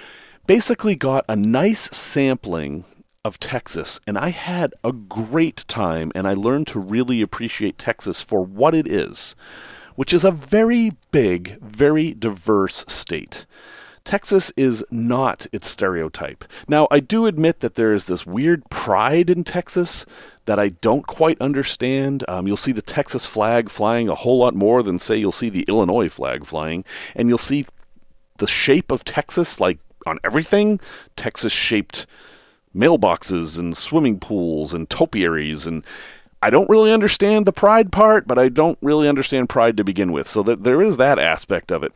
Basically, 0.47 0.97
got 0.97 1.25
a 1.29 1.37
nice 1.37 1.91
sampling 1.97 2.85
of 3.25 3.39
Texas, 3.39 4.01
and 4.07 4.19
I 4.19 4.31
had 4.31 4.75
a 4.83 4.93
great 4.93 5.65
time, 5.69 6.11
and 6.15 6.27
I 6.27 6.35
learned 6.35 6.67
to 6.69 6.81
really 6.81 7.21
appreciate 7.21 7.79
Texas 7.79 8.23
for 8.23 8.43
what 8.43 8.75
it 8.75 8.89
is, 8.89 9.37
which 9.95 10.13
is 10.13 10.25
a 10.25 10.31
very 10.31 10.93
big, 11.13 11.61
very 11.61 12.13
diverse 12.13 12.85
state. 12.89 13.47
Texas 14.09 14.51
is 14.57 14.83
not 14.91 15.47
its 15.53 15.69
stereotype. 15.69 16.47
Now, 16.67 16.89
I 16.91 16.99
do 16.99 17.27
admit 17.27 17.61
that 17.61 17.75
there 17.75 17.93
is 17.93 18.07
this 18.07 18.25
weird 18.25 18.65
pride 18.71 19.29
in 19.29 19.45
Texas 19.45 20.07
that 20.47 20.59
I 20.59 20.71
don't 20.71 21.07
quite 21.07 21.39
understand. 21.43 22.25
Um, 22.27 22.47
you'll 22.47 22.57
see 22.57 22.73
the 22.73 22.81
Texas 22.81 23.27
flag 23.27 23.69
flying 23.69 24.09
a 24.09 24.15
whole 24.15 24.39
lot 24.39 24.55
more 24.55 24.83
than, 24.83 24.99
say, 24.99 25.19
you'll 25.19 25.31
see 25.31 25.51
the 25.51 25.67
Illinois 25.69 26.09
flag 26.09 26.47
flying, 26.47 26.87
and 27.15 27.29
you'll 27.29 27.37
see 27.37 27.67
the 28.39 28.47
shape 28.47 28.91
of 28.91 29.05
Texas, 29.05 29.61
like 29.61 29.79
on 30.07 30.19
everything. 30.25 30.81
Texas 31.15 31.53
shaped 31.53 32.07
mailboxes 32.75 33.59
and 33.59 33.77
swimming 33.77 34.19
pools 34.19 34.73
and 34.73 34.89
topiaries 34.89 35.67
and 35.67 35.85
I 36.41 36.51
don't 36.51 36.71
really 36.71 36.93
understand 36.93 37.47
the 37.47 37.53
pride 37.53 37.91
part, 37.91 38.29
but 38.29 38.39
I 38.39 38.49
don't 38.49 38.79
really 38.81 39.09
understand 39.09 39.49
pride 39.49 39.77
to 39.77 39.85
begin 39.85 40.13
with. 40.13 40.29
So 40.29 40.45
th- 40.45 40.61
there 40.61 40.81
is 40.81 40.97
that 40.97 41.19
aspect 41.19 41.73
of 41.73 41.83
it. 41.83 41.93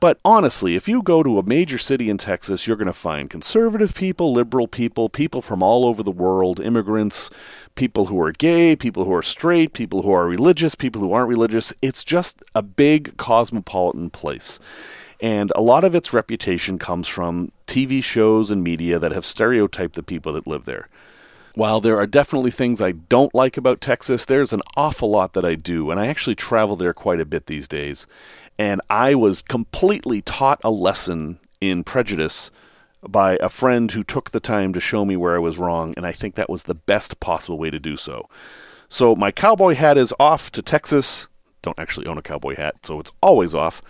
But 0.00 0.18
honestly, 0.24 0.76
if 0.76 0.86
you 0.86 1.02
go 1.02 1.22
to 1.22 1.38
a 1.38 1.42
major 1.42 1.78
city 1.78 2.10
in 2.10 2.18
Texas, 2.18 2.66
you're 2.66 2.76
going 2.76 2.86
to 2.86 2.92
find 2.92 3.30
conservative 3.30 3.94
people, 3.94 4.32
liberal 4.32 4.68
people, 4.68 5.08
people 5.08 5.40
from 5.40 5.62
all 5.62 5.86
over 5.86 6.02
the 6.02 6.10
world, 6.10 6.60
immigrants, 6.60 7.30
people 7.74 8.06
who 8.06 8.20
are 8.20 8.32
gay, 8.32 8.76
people 8.76 9.04
who 9.04 9.14
are 9.14 9.22
straight, 9.22 9.72
people 9.72 10.02
who 10.02 10.12
are 10.12 10.26
religious, 10.26 10.74
people 10.74 11.00
who 11.00 11.12
aren't 11.12 11.28
religious. 11.28 11.72
It's 11.80 12.04
just 12.04 12.42
a 12.54 12.62
big 12.62 13.16
cosmopolitan 13.16 14.10
place. 14.10 14.60
And 15.20 15.50
a 15.54 15.62
lot 15.62 15.84
of 15.84 15.94
its 15.94 16.12
reputation 16.12 16.78
comes 16.78 17.08
from 17.08 17.50
TV 17.66 18.04
shows 18.04 18.50
and 18.50 18.62
media 18.62 18.98
that 18.98 19.12
have 19.12 19.24
stereotyped 19.24 19.94
the 19.94 20.02
people 20.02 20.34
that 20.34 20.46
live 20.46 20.66
there. 20.66 20.88
While 21.54 21.80
there 21.80 21.96
are 21.96 22.06
definitely 22.06 22.50
things 22.50 22.82
I 22.82 22.92
don't 22.92 23.32
like 23.32 23.56
about 23.56 23.80
Texas, 23.80 24.24
there's 24.24 24.52
an 24.52 24.60
awful 24.76 25.08
lot 25.08 25.34
that 25.34 25.44
I 25.44 25.54
do, 25.54 25.90
and 25.90 26.00
I 26.00 26.08
actually 26.08 26.34
travel 26.34 26.74
there 26.74 26.92
quite 26.92 27.20
a 27.20 27.24
bit 27.24 27.46
these 27.46 27.68
days. 27.68 28.08
And 28.58 28.80
I 28.88 29.14
was 29.14 29.42
completely 29.42 30.22
taught 30.22 30.60
a 30.62 30.70
lesson 30.70 31.38
in 31.60 31.84
prejudice 31.84 32.50
by 33.06 33.36
a 33.40 33.48
friend 33.48 33.90
who 33.90 34.02
took 34.02 34.30
the 34.30 34.40
time 34.40 34.72
to 34.72 34.80
show 34.80 35.04
me 35.04 35.16
where 35.16 35.34
I 35.34 35.40
was 35.40 35.58
wrong, 35.58 35.92
and 35.96 36.06
I 36.06 36.12
think 36.12 36.34
that 36.34 36.48
was 36.48 36.62
the 36.62 36.74
best 36.74 37.20
possible 37.20 37.58
way 37.58 37.70
to 37.70 37.78
do 37.78 37.96
so. 37.96 38.28
So 38.88 39.14
my 39.14 39.30
cowboy 39.30 39.74
hat 39.74 39.98
is 39.98 40.14
off 40.18 40.50
to 40.52 40.62
Texas. 40.62 41.28
Don't 41.62 41.78
actually 41.78 42.06
own 42.06 42.18
a 42.18 42.22
cowboy 42.22 42.54
hat, 42.54 42.76
so 42.82 43.00
it's 43.00 43.12
always 43.20 43.54
off 43.54 43.82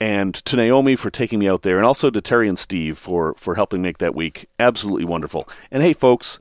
and 0.00 0.34
to 0.34 0.56
Naomi 0.56 0.96
for 0.96 1.10
taking 1.10 1.38
me 1.38 1.48
out 1.48 1.62
there, 1.62 1.76
and 1.76 1.86
also 1.86 2.10
to 2.10 2.20
Terry 2.20 2.48
and 2.48 2.58
Steve 2.58 2.98
for, 2.98 3.34
for 3.34 3.56
helping 3.56 3.82
make 3.82 3.98
that 3.98 4.14
week 4.14 4.48
absolutely 4.58 5.04
wonderful. 5.04 5.48
And 5.70 5.82
hey, 5.82 5.92
folks, 5.92 6.38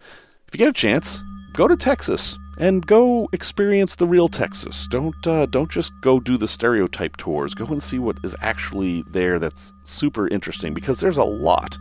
if 0.48 0.54
you 0.54 0.60
get 0.60 0.70
a 0.70 0.74
chance, 0.74 1.24
go 1.54 1.68
to 1.68 1.76
Texas 1.76 2.38
and 2.58 2.86
go 2.86 3.30
experience 3.32 3.96
the 3.96 4.08
real 4.08 4.28
Texas. 4.28 4.88
Don't 4.88 5.28
uh, 5.28 5.46
don't 5.46 5.70
just 5.70 5.91
go 6.02 6.20
do 6.20 6.38
the 6.38 6.48
stereotype 6.48 7.17
tours. 7.17 7.54
Go 7.54 7.65
and 7.67 7.82
see 7.82 8.00
what 8.00 8.17
is 8.24 8.36
actually 8.41 9.04
there. 9.04 9.39
That's 9.39 9.74
super 9.84 10.28
interesting 10.28 10.74
because 10.74 11.00
there's 11.00 11.17
a 11.17 11.24
lot. 11.24 11.78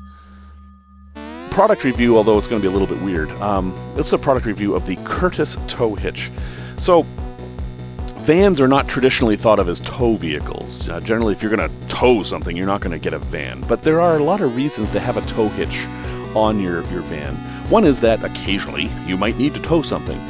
Product 1.50 1.84
review, 1.84 2.18
although 2.18 2.38
it's 2.38 2.48
going 2.48 2.60
to 2.60 2.68
be 2.68 2.70
a 2.70 2.78
little 2.78 2.94
bit 2.94 3.02
weird. 3.02 3.30
Um, 3.40 3.74
this 3.96 4.08
is 4.08 4.12
a 4.12 4.18
product 4.18 4.44
review 4.44 4.74
of 4.74 4.84
the 4.84 4.96
Curtis 5.04 5.56
tow 5.68 5.94
hitch. 5.94 6.30
So 6.76 7.06
vans 8.18 8.60
are 8.60 8.68
not 8.68 8.88
traditionally 8.88 9.36
thought 9.36 9.58
of 9.58 9.68
as 9.68 9.80
tow 9.80 10.16
vehicles. 10.16 10.88
Uh, 10.88 11.00
generally, 11.00 11.32
if 11.32 11.42
you're 11.42 11.56
going 11.56 11.70
to 11.70 11.86
tow 11.88 12.22
something, 12.22 12.54
you're 12.54 12.66
not 12.66 12.82
going 12.82 12.92
to 12.92 12.98
get 12.98 13.14
a 13.14 13.18
van. 13.18 13.62
But 13.62 13.82
there 13.82 14.02
are 14.02 14.18
a 14.18 14.22
lot 14.22 14.42
of 14.42 14.54
reasons 14.54 14.90
to 14.90 15.00
have 15.00 15.16
a 15.16 15.22
tow 15.22 15.48
hitch 15.48 15.86
on 16.36 16.60
your, 16.60 16.82
your 16.88 17.00
van. 17.02 17.34
One 17.70 17.84
is 17.84 18.00
that 18.00 18.22
occasionally 18.22 18.90
you 19.06 19.16
might 19.16 19.38
need 19.38 19.54
to 19.54 19.62
tow 19.62 19.80
something. 19.80 20.20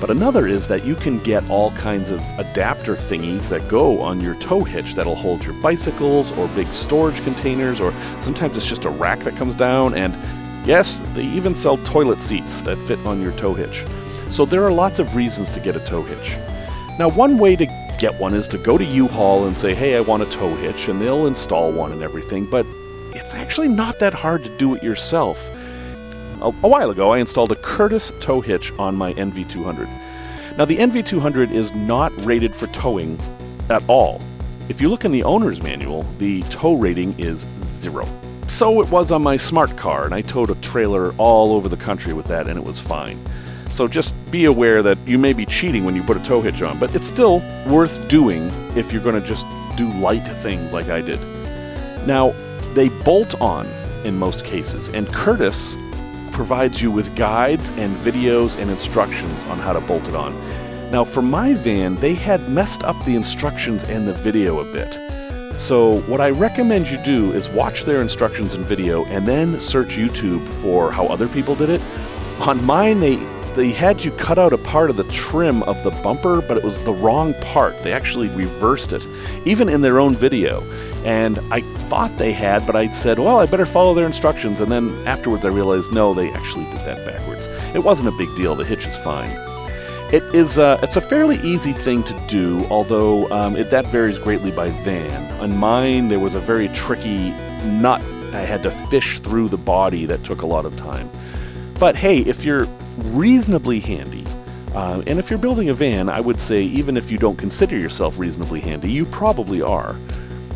But 0.00 0.10
another 0.10 0.46
is 0.46 0.66
that 0.66 0.84
you 0.84 0.94
can 0.94 1.18
get 1.20 1.48
all 1.48 1.70
kinds 1.72 2.10
of 2.10 2.20
adapter 2.38 2.94
thingies 2.94 3.48
that 3.48 3.66
go 3.68 4.00
on 4.00 4.20
your 4.20 4.34
tow 4.36 4.62
hitch 4.62 4.94
that'll 4.94 5.14
hold 5.14 5.42
your 5.42 5.54
bicycles 5.62 6.32
or 6.32 6.48
big 6.48 6.66
storage 6.66 7.22
containers, 7.24 7.80
or 7.80 7.94
sometimes 8.20 8.56
it's 8.56 8.68
just 8.68 8.84
a 8.84 8.90
rack 8.90 9.20
that 9.20 9.36
comes 9.36 9.54
down. 9.54 9.94
And 9.94 10.14
yes, 10.66 11.02
they 11.14 11.24
even 11.24 11.54
sell 11.54 11.78
toilet 11.78 12.22
seats 12.22 12.60
that 12.62 12.76
fit 12.86 12.98
on 13.06 13.22
your 13.22 13.32
tow 13.32 13.54
hitch. 13.54 13.84
So 14.30 14.44
there 14.44 14.64
are 14.64 14.72
lots 14.72 14.98
of 14.98 15.16
reasons 15.16 15.50
to 15.52 15.60
get 15.60 15.76
a 15.76 15.84
tow 15.86 16.02
hitch. 16.02 16.36
Now, 16.98 17.08
one 17.08 17.38
way 17.38 17.56
to 17.56 17.66
get 17.98 18.20
one 18.20 18.34
is 18.34 18.48
to 18.48 18.58
go 18.58 18.76
to 18.76 18.84
U-Haul 18.84 19.46
and 19.46 19.56
say, 19.56 19.74
hey, 19.74 19.96
I 19.96 20.00
want 20.00 20.22
a 20.22 20.26
tow 20.26 20.54
hitch, 20.56 20.88
and 20.88 21.00
they'll 21.00 21.26
install 21.26 21.72
one 21.72 21.92
and 21.92 22.02
everything, 22.02 22.44
but 22.44 22.66
it's 23.14 23.34
actually 23.34 23.68
not 23.68 23.98
that 24.00 24.12
hard 24.12 24.44
to 24.44 24.58
do 24.58 24.74
it 24.74 24.82
yourself. 24.82 25.48
A, 26.40 26.46
a 26.46 26.68
while 26.68 26.90
ago, 26.90 27.10
I 27.10 27.18
installed 27.18 27.52
a 27.52 27.56
Curtis 27.56 28.12
tow 28.20 28.40
hitch 28.40 28.72
on 28.78 28.94
my 28.94 29.12
NV200. 29.14 29.88
Now, 30.56 30.64
the 30.64 30.76
NV200 30.76 31.50
is 31.50 31.74
not 31.74 32.12
rated 32.24 32.54
for 32.54 32.66
towing 32.68 33.18
at 33.68 33.82
all. 33.88 34.20
If 34.68 34.80
you 34.80 34.88
look 34.88 35.04
in 35.04 35.12
the 35.12 35.22
owner's 35.22 35.62
manual, 35.62 36.02
the 36.18 36.42
tow 36.44 36.74
rating 36.74 37.18
is 37.18 37.46
zero. 37.62 38.06
So 38.48 38.80
it 38.80 38.90
was 38.90 39.10
on 39.10 39.22
my 39.22 39.36
smart 39.36 39.76
car, 39.76 40.04
and 40.04 40.14
I 40.14 40.22
towed 40.22 40.50
a 40.50 40.54
trailer 40.56 41.14
all 41.18 41.52
over 41.52 41.68
the 41.68 41.76
country 41.76 42.12
with 42.12 42.26
that, 42.26 42.48
and 42.48 42.58
it 42.58 42.64
was 42.64 42.80
fine. 42.80 43.18
So 43.70 43.86
just 43.86 44.14
be 44.30 44.46
aware 44.46 44.82
that 44.82 44.98
you 45.06 45.18
may 45.18 45.32
be 45.32 45.44
cheating 45.44 45.84
when 45.84 45.94
you 45.94 46.02
put 46.02 46.16
a 46.16 46.22
tow 46.24 46.40
hitch 46.40 46.62
on, 46.62 46.78
but 46.78 46.94
it's 46.94 47.06
still 47.06 47.42
worth 47.66 48.08
doing 48.08 48.50
if 48.76 48.92
you're 48.92 49.02
going 49.02 49.20
to 49.20 49.26
just 49.26 49.44
do 49.76 49.92
light 49.98 50.26
things 50.42 50.72
like 50.72 50.88
I 50.88 51.00
did. 51.00 51.20
Now, 52.06 52.30
they 52.74 52.88
bolt 52.88 53.40
on 53.40 53.66
in 54.04 54.16
most 54.16 54.44
cases, 54.44 54.88
and 54.88 55.06
Curtis 55.08 55.76
provides 56.36 56.82
you 56.82 56.90
with 56.90 57.16
guides 57.16 57.70
and 57.78 57.96
videos 57.96 58.60
and 58.60 58.70
instructions 58.70 59.42
on 59.44 59.58
how 59.58 59.72
to 59.72 59.80
bolt 59.80 60.06
it 60.06 60.14
on. 60.14 60.38
Now, 60.90 61.02
for 61.02 61.22
my 61.22 61.54
van, 61.54 61.96
they 61.96 62.12
had 62.12 62.46
messed 62.50 62.84
up 62.84 63.02
the 63.06 63.16
instructions 63.16 63.84
and 63.84 64.06
the 64.06 64.12
video 64.12 64.60
a 64.60 64.70
bit. 64.70 65.56
So, 65.56 66.02
what 66.02 66.20
I 66.20 66.28
recommend 66.28 66.90
you 66.90 67.02
do 67.02 67.32
is 67.32 67.48
watch 67.48 67.84
their 67.84 68.02
instructions 68.02 68.52
and 68.52 68.66
video 68.66 69.06
and 69.06 69.26
then 69.26 69.58
search 69.58 69.96
YouTube 69.96 70.46
for 70.60 70.92
how 70.92 71.06
other 71.06 71.26
people 71.26 71.54
did 71.54 71.70
it. 71.70 71.80
On 72.40 72.62
mine, 72.66 73.00
they 73.00 73.16
they 73.54 73.70
had 73.70 74.04
you 74.04 74.10
cut 74.12 74.38
out 74.38 74.52
a 74.52 74.58
part 74.58 74.90
of 74.90 74.98
the 74.98 75.04
trim 75.04 75.62
of 75.62 75.82
the 75.82 75.90
bumper, 76.02 76.42
but 76.42 76.58
it 76.58 76.62
was 76.62 76.84
the 76.84 76.92
wrong 76.92 77.32
part. 77.40 77.82
They 77.82 77.94
actually 77.94 78.28
reversed 78.28 78.92
it, 78.92 79.06
even 79.46 79.70
in 79.70 79.80
their 79.80 79.98
own 79.98 80.14
video. 80.14 80.60
And 81.06 81.38
I 81.52 81.60
thought 81.88 82.18
they 82.18 82.32
had, 82.32 82.66
but 82.66 82.74
I 82.74 82.88
said, 82.88 83.20
well, 83.20 83.38
I 83.38 83.46
better 83.46 83.64
follow 83.64 83.94
their 83.94 84.06
instructions. 84.06 84.60
And 84.60 84.72
then 84.72 84.90
afterwards 85.06 85.44
I 85.44 85.50
realized, 85.50 85.92
no, 85.92 86.12
they 86.12 86.32
actually 86.32 86.64
did 86.64 86.80
that 86.80 87.06
backwards. 87.06 87.46
It 87.76 87.84
wasn't 87.84 88.08
a 88.08 88.18
big 88.18 88.28
deal. 88.36 88.56
The 88.56 88.64
hitch 88.64 88.88
is 88.88 88.96
fine. 88.96 89.30
It 90.12 90.24
is 90.34 90.58
uh, 90.58 90.80
it's 90.82 90.96
a 90.96 91.00
fairly 91.00 91.36
easy 91.38 91.72
thing 91.72 92.02
to 92.02 92.26
do, 92.26 92.64
although 92.70 93.30
um, 93.30 93.54
it, 93.54 93.70
that 93.70 93.86
varies 93.86 94.18
greatly 94.18 94.50
by 94.50 94.70
van. 94.82 95.40
On 95.40 95.56
mine, 95.56 96.08
there 96.08 96.18
was 96.18 96.34
a 96.34 96.40
very 96.40 96.68
tricky 96.70 97.30
nut 97.64 98.00
I 98.32 98.40
had 98.40 98.64
to 98.64 98.72
fish 98.90 99.20
through 99.20 99.48
the 99.48 99.56
body 99.56 100.06
that 100.06 100.24
took 100.24 100.42
a 100.42 100.46
lot 100.46 100.66
of 100.66 100.76
time. 100.76 101.08
But 101.78 101.94
hey, 101.94 102.18
if 102.18 102.44
you're 102.44 102.66
reasonably 102.98 103.78
handy. 103.78 104.24
Uh, 104.74 105.02
and 105.06 105.18
if 105.20 105.30
you're 105.30 105.38
building 105.38 105.70
a 105.70 105.74
van, 105.74 106.08
I 106.08 106.20
would 106.20 106.38
say 106.38 106.62
even 106.62 106.96
if 106.96 107.10
you 107.10 107.16
don't 107.16 107.36
consider 107.36 107.78
yourself 107.78 108.18
reasonably 108.18 108.60
handy, 108.60 108.90
you 108.90 109.06
probably 109.06 109.62
are. 109.62 109.96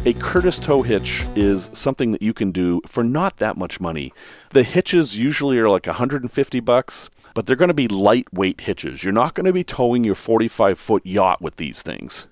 A 0.06 0.14
Curtis 0.14 0.58
tow 0.58 0.80
hitch 0.80 1.26
is 1.36 1.68
something 1.74 2.12
that 2.12 2.22
you 2.22 2.32
can 2.32 2.52
do 2.52 2.80
for 2.86 3.04
not 3.04 3.36
that 3.36 3.58
much 3.58 3.80
money. 3.80 4.14
The 4.48 4.62
hitches 4.62 5.18
usually 5.18 5.58
are 5.58 5.68
like 5.68 5.86
150 5.86 6.60
bucks, 6.60 7.10
but 7.34 7.44
they're 7.44 7.54
going 7.54 7.68
to 7.68 7.74
be 7.74 7.86
lightweight 7.86 8.62
hitches. 8.62 9.04
You're 9.04 9.12
not 9.12 9.34
going 9.34 9.44
to 9.44 9.52
be 9.52 9.62
towing 9.62 10.02
your 10.02 10.14
45 10.14 10.78
foot 10.78 11.04
yacht 11.04 11.42
with 11.42 11.56
these 11.56 11.82
things. 11.82 12.26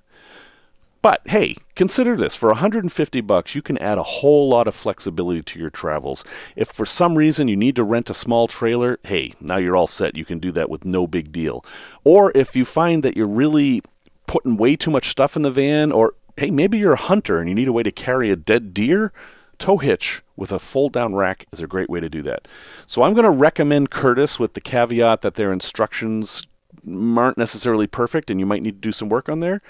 But 1.02 1.20
hey, 1.26 1.56
consider 1.76 2.16
this 2.16 2.34
for 2.34 2.48
150 2.48 3.20
bucks 3.20 3.54
you 3.54 3.60
can 3.60 3.76
add 3.78 3.98
a 3.98 4.02
whole 4.02 4.48
lot 4.48 4.66
of 4.66 4.74
flexibility 4.74 5.42
to 5.42 5.58
your 5.58 5.70
travels. 5.70 6.24
If 6.56 6.68
for 6.68 6.86
some 6.86 7.16
reason 7.16 7.48
you 7.48 7.56
need 7.56 7.76
to 7.76 7.84
rent 7.84 8.08
a 8.08 8.14
small 8.14 8.48
trailer, 8.48 8.98
hey, 9.02 9.34
now 9.42 9.58
you're 9.58 9.76
all 9.76 9.86
set. 9.86 10.16
You 10.16 10.24
can 10.24 10.38
do 10.38 10.52
that 10.52 10.70
with 10.70 10.86
no 10.86 11.06
big 11.06 11.32
deal. 11.32 11.62
Or 12.02 12.32
if 12.34 12.56
you 12.56 12.64
find 12.64 13.02
that 13.02 13.14
you're 13.14 13.28
really 13.28 13.82
putting 14.26 14.56
way 14.56 14.74
too 14.74 14.90
much 14.90 15.10
stuff 15.10 15.36
in 15.36 15.42
the 15.42 15.50
van 15.50 15.92
or 15.92 16.14
hey, 16.38 16.50
maybe 16.50 16.78
you're 16.78 16.92
a 16.92 16.96
hunter 16.96 17.38
and 17.38 17.48
you 17.48 17.54
need 17.54 17.68
a 17.68 17.72
way 17.72 17.82
to 17.82 17.90
carry 17.90 18.30
a 18.30 18.36
dead 18.36 18.72
deer, 18.72 19.12
tow 19.58 19.78
hitch 19.78 20.22
with 20.36 20.52
a 20.52 20.58
fold 20.58 20.92
down 20.92 21.14
rack 21.14 21.46
is 21.52 21.60
a 21.60 21.66
great 21.66 21.90
way 21.90 22.00
to 22.00 22.08
do 22.08 22.22
that. 22.22 22.46
So 22.86 23.02
I'm 23.02 23.12
going 23.12 23.24
to 23.24 23.30
recommend 23.30 23.90
Curtis 23.90 24.38
with 24.38 24.54
the 24.54 24.60
caveat 24.60 25.22
that 25.22 25.34
their 25.34 25.52
instructions 25.52 26.46
aren't 26.86 27.38
necessarily 27.38 27.86
perfect 27.86 28.30
and 28.30 28.38
you 28.38 28.46
might 28.46 28.62
need 28.62 28.80
to 28.80 28.88
do 28.88 28.92
some 28.92 29.08
work 29.08 29.28
on 29.28 29.40
there. 29.40 29.60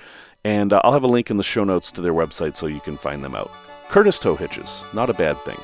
And 0.44 0.72
uh, 0.72 0.80
I'll 0.84 0.92
have 0.92 1.02
a 1.02 1.08
link 1.08 1.30
in 1.30 1.36
the 1.36 1.42
show 1.42 1.64
notes 1.64 1.90
to 1.92 2.00
their 2.00 2.12
website 2.12 2.56
so 2.56 2.66
you 2.66 2.80
can 2.80 2.96
find 2.96 3.24
them 3.24 3.34
out. 3.34 3.50
Curtis 3.88 4.18
Tow 4.18 4.36
Hitches, 4.36 4.82
not 4.92 5.10
a 5.10 5.14
bad 5.14 5.38
thing. 5.38 5.58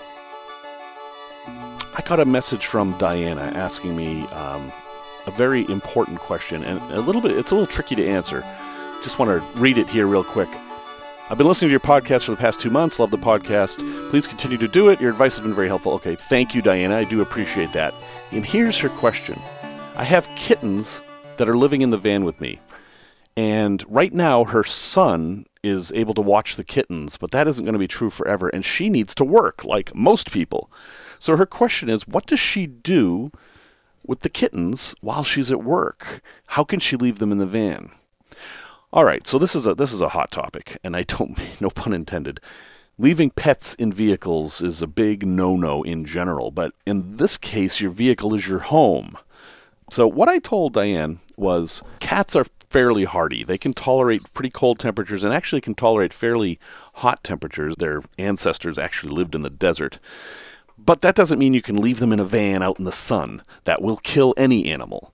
I 1.96 2.02
got 2.04 2.18
a 2.18 2.24
message 2.24 2.66
from 2.66 2.96
Diana 2.98 3.52
asking 3.54 3.94
me 3.94 4.26
um, 4.28 4.72
a 5.26 5.30
very 5.30 5.64
important 5.70 6.18
question, 6.18 6.64
and 6.64 6.80
a 6.92 7.00
little 7.00 7.20
bit, 7.20 7.32
it's 7.32 7.52
a 7.52 7.54
little 7.54 7.72
tricky 7.72 7.94
to 7.94 8.04
answer. 8.04 8.42
Just 9.04 9.18
want 9.18 9.28
to 9.28 9.60
read 9.60 9.78
it 9.78 9.88
here 9.88 10.06
real 10.06 10.24
quick. 10.24 10.48
I've 11.30 11.38
been 11.38 11.46
listening 11.46 11.70
to 11.70 11.72
your 11.72 11.80
podcast 11.80 12.24
for 12.24 12.32
the 12.32 12.36
past 12.36 12.60
two 12.60 12.68
months. 12.68 12.98
Love 12.98 13.10
the 13.10 13.16
podcast. 13.16 13.78
Please 14.10 14.26
continue 14.26 14.58
to 14.58 14.68
do 14.68 14.90
it. 14.90 15.00
Your 15.00 15.10
advice 15.10 15.38
has 15.38 15.42
been 15.42 15.54
very 15.54 15.68
helpful. 15.68 15.92
Okay, 15.94 16.16
thank 16.16 16.54
you, 16.54 16.60
Diana. 16.60 16.98
I 16.98 17.04
do 17.04 17.22
appreciate 17.22 17.72
that. 17.72 17.94
And 18.30 18.44
here's 18.44 18.76
her 18.78 18.90
question 18.90 19.40
I 19.96 20.04
have 20.04 20.28
kittens 20.36 21.00
that 21.38 21.48
are 21.48 21.56
living 21.56 21.80
in 21.80 21.88
the 21.88 21.96
van 21.96 22.26
with 22.26 22.42
me. 22.42 22.60
And 23.38 23.82
right 23.88 24.12
now, 24.12 24.44
her 24.44 24.64
son 24.64 25.46
is 25.62 25.90
able 25.92 26.12
to 26.12 26.20
watch 26.20 26.56
the 26.56 26.62
kittens, 26.62 27.16
but 27.16 27.30
that 27.30 27.48
isn't 27.48 27.64
going 27.64 27.72
to 27.72 27.78
be 27.78 27.88
true 27.88 28.10
forever. 28.10 28.48
And 28.48 28.62
she 28.62 28.90
needs 28.90 29.14
to 29.14 29.24
work, 29.24 29.64
like 29.64 29.94
most 29.94 30.30
people. 30.30 30.70
So 31.18 31.38
her 31.38 31.46
question 31.46 31.88
is 31.88 32.06
what 32.06 32.26
does 32.26 32.38
she 32.38 32.66
do 32.66 33.32
with 34.06 34.20
the 34.20 34.28
kittens 34.28 34.94
while 35.00 35.24
she's 35.24 35.50
at 35.50 35.64
work? 35.64 36.20
How 36.48 36.64
can 36.64 36.80
she 36.80 36.96
leave 36.96 37.18
them 37.18 37.32
in 37.32 37.38
the 37.38 37.46
van? 37.46 37.92
All 38.94 39.04
right, 39.04 39.26
so 39.26 39.40
this 39.40 39.56
is 39.56 39.66
a 39.66 39.74
this 39.74 39.92
is 39.92 40.00
a 40.00 40.10
hot 40.10 40.30
topic, 40.30 40.78
and 40.84 40.94
I 40.94 41.02
don't 41.02 41.36
no 41.60 41.68
pun 41.68 41.92
intended. 41.92 42.38
Leaving 42.96 43.28
pets 43.28 43.74
in 43.74 43.92
vehicles 43.92 44.62
is 44.62 44.80
a 44.80 44.86
big 44.86 45.26
no 45.26 45.56
no 45.56 45.82
in 45.82 46.04
general, 46.04 46.52
but 46.52 46.72
in 46.86 47.16
this 47.16 47.36
case, 47.36 47.80
your 47.80 47.90
vehicle 47.90 48.36
is 48.36 48.46
your 48.46 48.60
home. 48.60 49.18
So, 49.90 50.06
what 50.06 50.28
I 50.28 50.38
told 50.38 50.74
Diane 50.74 51.18
was 51.36 51.82
cats 51.98 52.36
are 52.36 52.46
fairly 52.70 53.02
hardy. 53.02 53.42
They 53.42 53.58
can 53.58 53.72
tolerate 53.72 54.32
pretty 54.32 54.50
cold 54.50 54.78
temperatures 54.78 55.24
and 55.24 55.34
actually 55.34 55.60
can 55.60 55.74
tolerate 55.74 56.12
fairly 56.12 56.60
hot 56.94 57.24
temperatures. 57.24 57.74
Their 57.76 58.04
ancestors 58.16 58.78
actually 58.78 59.12
lived 59.12 59.34
in 59.34 59.42
the 59.42 59.50
desert. 59.50 59.98
But 60.78 61.00
that 61.00 61.16
doesn't 61.16 61.40
mean 61.40 61.52
you 61.52 61.62
can 61.62 61.80
leave 61.80 61.98
them 61.98 62.12
in 62.12 62.20
a 62.20 62.24
van 62.24 62.62
out 62.62 62.78
in 62.78 62.84
the 62.84 62.92
sun. 62.92 63.42
That 63.64 63.82
will 63.82 63.96
kill 63.96 64.34
any 64.36 64.70
animal. 64.70 65.12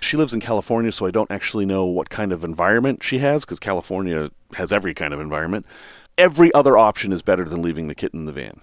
She 0.00 0.16
lives 0.16 0.32
in 0.32 0.40
California, 0.40 0.92
so 0.92 1.06
I 1.06 1.10
don't 1.10 1.30
actually 1.30 1.66
know 1.66 1.84
what 1.86 2.10
kind 2.10 2.32
of 2.32 2.44
environment 2.44 3.02
she 3.02 3.18
has, 3.18 3.44
because 3.44 3.58
California 3.58 4.30
has 4.54 4.72
every 4.72 4.94
kind 4.94 5.12
of 5.12 5.20
environment. 5.20 5.66
Every 6.18 6.52
other 6.54 6.78
option 6.78 7.12
is 7.12 7.22
better 7.22 7.44
than 7.44 7.62
leaving 7.62 7.88
the 7.88 7.94
kitten 7.94 8.20
in 8.20 8.26
the 8.26 8.32
van. 8.32 8.60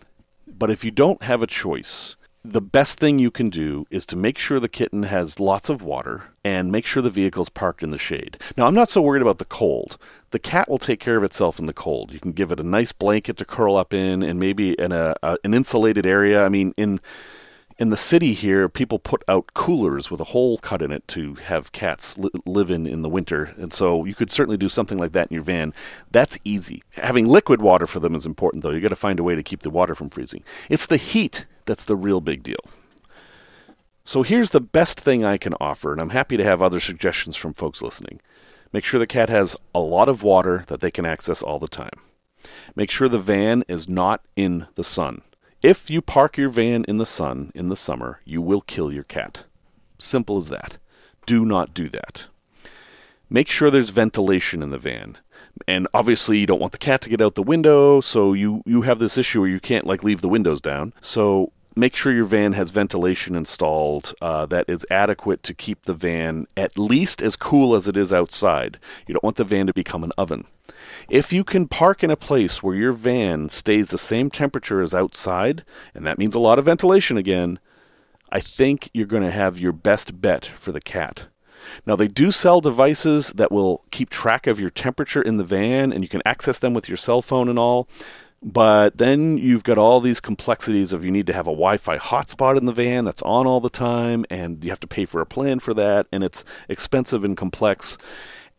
But 0.47 0.71
if 0.71 0.83
you 0.83 0.91
don't 0.91 1.23
have 1.23 1.43
a 1.43 1.47
choice, 1.47 2.15
the 2.45 2.61
best 2.61 2.99
thing 2.99 3.19
you 3.19 3.31
can 3.31 3.49
do 3.49 3.85
is 3.89 4.05
to 4.07 4.17
make 4.17 4.37
sure 4.37 4.59
the 4.59 4.67
kitten 4.67 5.03
has 5.03 5.39
lots 5.39 5.69
of 5.69 5.81
water 5.81 6.25
and 6.43 6.71
make 6.71 6.85
sure 6.85 7.01
the 7.01 7.09
vehicle's 7.09 7.49
parked 7.49 7.83
in 7.83 7.89
the 7.89 7.97
shade. 7.97 8.37
Now, 8.57 8.67
I'm 8.67 8.73
not 8.73 8.89
so 8.89 9.01
worried 9.01 9.21
about 9.21 9.37
the 9.37 9.45
cold. 9.45 9.97
The 10.31 10.39
cat 10.39 10.69
will 10.69 10.77
take 10.77 10.99
care 10.99 11.15
of 11.15 11.23
itself 11.23 11.57
in 11.57 11.67
the 11.67 11.73
cold. 11.73 12.11
You 12.11 12.19
can 12.19 12.33
give 12.33 12.51
it 12.51 12.59
a 12.59 12.63
nice 12.63 12.91
blanket 12.91 13.37
to 13.37 13.45
curl 13.45 13.77
up 13.77 13.93
in 13.93 14.23
and 14.23 14.39
maybe 14.39 14.73
in 14.73 14.91
a, 14.91 15.15
a 15.23 15.37
an 15.43 15.53
insulated 15.53 16.05
area. 16.05 16.43
I 16.43 16.49
mean, 16.49 16.73
in 16.75 16.99
in 17.77 17.89
the 17.89 17.97
city 17.97 18.33
here, 18.33 18.69
people 18.69 18.99
put 18.99 19.23
out 19.27 19.53
coolers 19.53 20.11
with 20.11 20.21
a 20.21 20.25
hole 20.25 20.57
cut 20.57 20.81
in 20.81 20.91
it 20.91 21.07
to 21.09 21.35
have 21.35 21.71
cats 21.71 22.17
li- 22.17 22.29
live 22.45 22.69
in 22.69 22.85
in 22.85 23.01
the 23.01 23.09
winter. 23.09 23.53
And 23.57 23.73
so 23.73 24.05
you 24.05 24.13
could 24.13 24.31
certainly 24.31 24.57
do 24.57 24.69
something 24.69 24.97
like 24.97 25.11
that 25.13 25.29
in 25.29 25.35
your 25.35 25.43
van. 25.43 25.73
That's 26.11 26.37
easy. 26.43 26.83
Having 26.91 27.27
liquid 27.27 27.61
water 27.61 27.87
for 27.87 27.99
them 27.99 28.15
is 28.15 28.25
important, 28.25 28.63
though. 28.63 28.71
You 28.71 28.81
got 28.81 28.89
to 28.89 28.95
find 28.95 29.19
a 29.19 29.23
way 29.23 29.35
to 29.35 29.43
keep 29.43 29.61
the 29.61 29.69
water 29.69 29.95
from 29.95 30.09
freezing. 30.09 30.43
It's 30.69 30.85
the 30.85 30.97
heat 30.97 31.45
that's 31.65 31.83
the 31.83 31.95
real 31.95 32.21
big 32.21 32.43
deal. 32.43 32.63
So 34.05 34.21
here's 34.21 34.49
the 34.49 34.61
best 34.61 34.99
thing 34.99 35.23
I 35.23 35.37
can 35.37 35.53
offer, 35.61 35.93
and 35.93 36.01
I'm 36.01 36.09
happy 36.09 36.35
to 36.35 36.43
have 36.43 36.61
other 36.61 36.81
suggestions 36.81 37.37
from 37.37 37.53
folks 37.53 37.81
listening. 37.81 38.19
Make 38.73 38.83
sure 38.83 38.99
the 38.99 39.07
cat 39.07 39.29
has 39.29 39.55
a 39.73 39.79
lot 39.79 40.09
of 40.09 40.23
water 40.23 40.65
that 40.67 40.81
they 40.81 40.91
can 40.91 41.05
access 41.05 41.41
all 41.41 41.59
the 41.59 41.67
time. 41.67 42.01
Make 42.75 42.91
sure 42.91 43.07
the 43.07 43.19
van 43.19 43.63
is 43.67 43.87
not 43.87 44.21
in 44.35 44.67
the 44.75 44.83
sun. 44.83 45.21
If 45.63 45.89
you 45.89 46.01
park 46.01 46.37
your 46.37 46.49
van 46.49 46.83
in 46.89 46.97
the 46.97 47.05
sun 47.05 47.49
in 47.55 47.69
the 47.69 47.77
summer, 47.77 48.19
you 48.25 48.41
will 48.41 48.59
kill 48.59 48.91
your 48.91 49.05
cat. 49.05 49.45
Simple 49.97 50.37
as 50.37 50.49
that. 50.49 50.77
Do 51.25 51.45
not 51.45 51.73
do 51.73 51.87
that. 51.87 52.27
Make 53.29 53.49
sure 53.49 53.71
there's 53.71 53.89
ventilation 53.89 54.61
in 54.61 54.71
the 54.71 54.77
van. 54.77 55.19
And 55.65 55.87
obviously 55.93 56.37
you 56.39 56.45
don't 56.45 56.59
want 56.59 56.73
the 56.73 56.77
cat 56.77 56.99
to 57.03 57.09
get 57.09 57.21
out 57.21 57.35
the 57.35 57.43
window, 57.43 58.01
so 58.01 58.33
you 58.33 58.61
you 58.65 58.81
have 58.81 58.99
this 58.99 59.17
issue 59.17 59.39
where 59.39 59.49
you 59.49 59.61
can't 59.61 59.87
like 59.87 60.03
leave 60.03 60.19
the 60.19 60.27
windows 60.27 60.59
down. 60.59 60.91
So 60.99 61.53
make 61.75 61.95
sure 61.95 62.13
your 62.13 62.25
van 62.25 62.53
has 62.53 62.71
ventilation 62.71 63.35
installed 63.35 64.13
uh, 64.21 64.45
that 64.45 64.65
is 64.67 64.85
adequate 64.89 65.43
to 65.43 65.53
keep 65.53 65.83
the 65.83 65.93
van 65.93 66.47
at 66.55 66.77
least 66.77 67.21
as 67.21 67.35
cool 67.35 67.75
as 67.75 67.87
it 67.87 67.97
is 67.97 68.13
outside. 68.13 68.79
You 69.07 69.13
don't 69.13 69.23
want 69.23 69.37
the 69.37 69.43
van 69.43 69.67
to 69.67 69.73
become 69.73 70.03
an 70.03 70.11
oven. 70.17 70.45
If 71.09 71.33
you 71.33 71.43
can 71.43 71.67
park 71.67 72.03
in 72.03 72.11
a 72.11 72.15
place 72.15 72.61
where 72.61 72.75
your 72.75 72.91
van 72.91 73.49
stays 73.49 73.89
the 73.89 73.97
same 73.97 74.29
temperature 74.29 74.81
as 74.81 74.93
outside, 74.93 75.63
and 75.93 76.05
that 76.05 76.17
means 76.17 76.35
a 76.35 76.39
lot 76.39 76.59
of 76.59 76.65
ventilation 76.65 77.17
again, 77.17 77.59
I 78.31 78.39
think 78.39 78.89
you're 78.93 79.05
going 79.05 79.23
to 79.23 79.31
have 79.31 79.59
your 79.59 79.71
best 79.71 80.21
bet 80.21 80.45
for 80.45 80.71
the 80.71 80.81
cat. 80.81 81.27
Now, 81.85 81.95
they 81.95 82.07
do 82.07 82.31
sell 82.31 82.61
devices 82.61 83.29
that 83.29 83.51
will 83.51 83.83
keep 83.91 84.09
track 84.09 84.47
of 84.47 84.59
your 84.59 84.69
temperature 84.69 85.21
in 85.21 85.37
the 85.37 85.43
van, 85.43 85.93
and 85.93 86.03
you 86.03 86.09
can 86.09 86.21
access 86.25 86.59
them 86.59 86.73
with 86.73 86.89
your 86.89 86.97
cell 86.97 87.21
phone 87.21 87.47
and 87.47 87.57
all. 87.57 87.87
But 88.43 88.97
then 88.97 89.37
you've 89.37 89.63
got 89.63 89.77
all 89.77 90.01
these 90.01 90.19
complexities 90.19 90.91
of 90.91 91.05
you 91.05 91.11
need 91.11 91.27
to 91.27 91.33
have 91.33 91.47
a 91.47 91.51
Wi 91.51 91.77
Fi 91.77 91.97
hotspot 91.97 92.57
in 92.57 92.65
the 92.65 92.73
van 92.73 93.05
that's 93.05 93.21
on 93.21 93.47
all 93.47 93.61
the 93.61 93.69
time, 93.69 94.25
and 94.29 94.63
you 94.63 94.69
have 94.69 94.81
to 94.81 94.87
pay 94.87 95.05
for 95.05 95.21
a 95.21 95.25
plan 95.25 95.59
for 95.59 95.73
that, 95.73 96.07
and 96.11 96.25
it's 96.25 96.43
expensive 96.67 97.23
and 97.23 97.37
complex. 97.37 97.97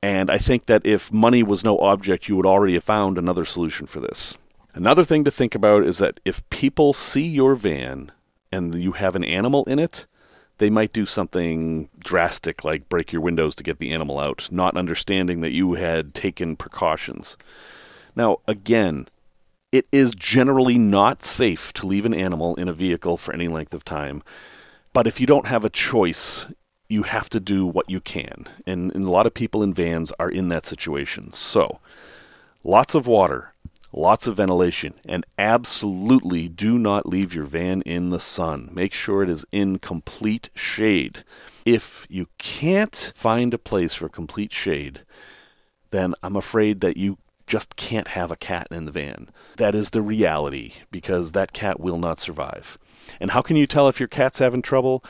And 0.02 0.30
I 0.30 0.38
think 0.38 0.66
that 0.66 0.86
if 0.86 1.12
money 1.12 1.42
was 1.42 1.64
no 1.64 1.78
object, 1.78 2.28
you 2.28 2.36
would 2.36 2.46
already 2.46 2.74
have 2.74 2.84
found 2.84 3.18
another 3.18 3.44
solution 3.44 3.86
for 3.86 4.00
this. 4.00 4.38
Another 4.72 5.04
thing 5.04 5.22
to 5.24 5.30
think 5.30 5.54
about 5.54 5.84
is 5.84 5.98
that 5.98 6.18
if 6.24 6.48
people 6.48 6.94
see 6.94 7.26
your 7.26 7.54
van 7.54 8.10
and 8.50 8.74
you 8.74 8.92
have 8.92 9.14
an 9.14 9.24
animal 9.24 9.64
in 9.64 9.78
it, 9.78 10.06
they 10.58 10.70
might 10.70 10.92
do 10.92 11.04
something 11.04 11.90
drastic 11.98 12.64
like 12.64 12.88
break 12.88 13.12
your 13.12 13.22
windows 13.22 13.54
to 13.56 13.62
get 13.62 13.78
the 13.78 13.92
animal 13.92 14.18
out, 14.18 14.48
not 14.50 14.76
understanding 14.76 15.42
that 15.42 15.52
you 15.52 15.74
had 15.74 16.14
taken 16.14 16.56
precautions. 16.56 17.36
Now, 18.16 18.38
again, 18.46 19.08
it 19.74 19.88
is 19.90 20.14
generally 20.14 20.78
not 20.78 21.24
safe 21.24 21.72
to 21.72 21.84
leave 21.84 22.06
an 22.06 22.14
animal 22.14 22.54
in 22.54 22.68
a 22.68 22.72
vehicle 22.72 23.16
for 23.16 23.34
any 23.34 23.48
length 23.48 23.74
of 23.74 23.84
time. 23.84 24.22
But 24.92 25.08
if 25.08 25.20
you 25.20 25.26
don't 25.26 25.48
have 25.48 25.64
a 25.64 25.68
choice, 25.68 26.46
you 26.88 27.02
have 27.02 27.28
to 27.30 27.40
do 27.40 27.66
what 27.66 27.90
you 27.90 28.00
can. 28.00 28.46
And, 28.68 28.94
and, 28.94 29.04
a 29.04 29.10
lot 29.10 29.26
of 29.26 29.34
people 29.34 29.64
in 29.64 29.74
vans 29.74 30.12
are 30.20 30.30
in 30.30 30.48
that 30.50 30.64
situation. 30.64 31.32
So, 31.32 31.80
lots 32.62 32.94
of 32.94 33.08
water, 33.08 33.52
lots 33.92 34.28
of 34.28 34.36
ventilation, 34.36 34.94
and 35.08 35.26
absolutely 35.40 36.48
do 36.48 36.78
not 36.78 37.04
leave 37.04 37.34
your 37.34 37.42
van 37.42 37.82
in 37.82 38.10
the 38.10 38.20
sun. 38.20 38.70
Make 38.72 38.94
sure 38.94 39.24
it 39.24 39.28
is 39.28 39.44
in 39.50 39.80
complete 39.80 40.50
shade. 40.54 41.24
If 41.64 42.06
you 42.08 42.28
can't 42.38 43.10
find 43.16 43.52
a 43.52 43.58
place 43.58 43.94
for 43.94 44.08
complete 44.08 44.52
shade, 44.52 45.00
then 45.90 46.14
I'm 46.22 46.36
afraid 46.36 46.80
that 46.80 46.96
you 46.96 47.18
just 47.46 47.76
can't 47.76 48.08
have 48.08 48.30
a 48.30 48.36
cat 48.36 48.68
in 48.70 48.84
the 48.84 48.92
van. 48.92 49.28
That 49.56 49.74
is 49.74 49.90
the 49.90 50.02
reality 50.02 50.74
because 50.90 51.32
that 51.32 51.52
cat 51.52 51.78
will 51.80 51.98
not 51.98 52.18
survive. 52.18 52.78
And 53.20 53.32
how 53.32 53.42
can 53.42 53.56
you 53.56 53.66
tell 53.66 53.88
if 53.88 54.00
your 54.00 54.08
cat's 54.08 54.38
having 54.38 54.62
trouble? 54.62 55.04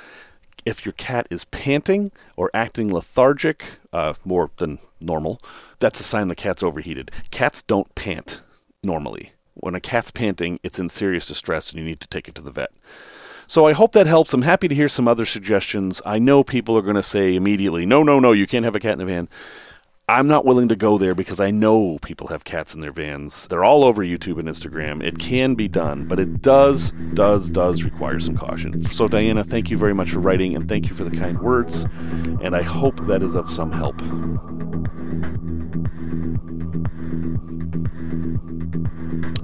if 0.65 0.85
your 0.85 0.93
cat 0.93 1.27
is 1.31 1.45
panting 1.47 2.11
or 2.37 2.51
acting 2.55 2.93
lethargic, 2.93 3.65
uh, 3.93 4.15
more 4.25 4.51
than 4.59 4.79
normal, 5.01 5.41
that's 5.79 6.01
a 6.01 6.05
sign 6.05 6.29
the 6.29 6.35
cat's 6.35 6.63
overheated. 6.63 7.11
Cats 7.31 7.63
don't 7.63 7.95
pant 7.95 8.43
normally. 8.83 9.33
When 9.55 9.75
a 9.75 9.81
cat's 9.81 10.11
panting, 10.11 10.59
it's 10.63 10.79
in 10.79 10.89
serious 10.89 11.29
distress 11.29 11.71
and 11.71 11.79
you 11.79 11.85
need 11.85 12.01
to 12.01 12.09
take 12.09 12.29
it 12.29 12.35
to 12.37 12.43
the 12.43 12.51
vet. 12.51 12.73
So 13.47 13.67
I 13.67 13.73
hope 13.73 13.93
that 13.93 14.07
helps. 14.07 14.33
I'm 14.33 14.43
happy 14.43 14.69
to 14.69 14.75
hear 14.75 14.89
some 14.89 15.07
other 15.07 15.27
suggestions. 15.27 16.01
I 16.07 16.19
know 16.19 16.43
people 16.43 16.77
are 16.79 16.83
going 16.83 16.97
to 16.97 17.03
say 17.03 17.35
immediately, 17.35 17.85
no, 17.85 18.03
no, 18.03 18.19
no, 18.19 18.33
you 18.33 18.47
can't 18.47 18.65
have 18.65 18.75
a 18.75 18.81
cat 18.81 18.95
in 18.95 18.99
the 18.99 19.05
van. 19.05 19.29
I'm 20.07 20.29
not 20.29 20.45
willing 20.45 20.69
to 20.69 20.77
go 20.77 20.99
there 20.99 21.15
because 21.15 21.41
I 21.41 21.51
know 21.51 21.97
people 22.03 22.27
have 22.27 22.45
cats 22.45 22.75
in 22.75 22.81
their 22.81 22.93
vans. 22.93 23.49
They're 23.49 23.65
all 23.65 23.85
over 23.85 24.05
YouTube 24.05 24.39
and 24.39 24.47
Instagram. 24.47 25.03
It 25.03 25.19
can 25.19 25.55
be 25.55 25.67
done, 25.67 26.05
but 26.07 26.21
it 26.21 26.43
does, 26.43 26.93
does, 27.15 27.49
does 27.49 27.85
require 27.85 28.21
some 28.21 28.37
caution. 28.37 28.85
So, 28.85 29.09
Diana, 29.09 29.43
thank 29.45 29.71
you 29.71 29.79
very 29.79 29.95
much 29.95 30.11
for 30.11 30.19
writing 30.19 30.55
and 30.55 30.69
thank 30.69 30.91
you 30.91 30.95
for 30.95 31.05
the 31.05 31.17
kind 31.17 31.41
words. 31.41 31.87
And 32.43 32.55
I 32.55 32.61
hope 32.61 33.07
that 33.07 33.23
is 33.23 33.35
of 33.35 33.51
some 33.51 33.73
help. 33.73 33.99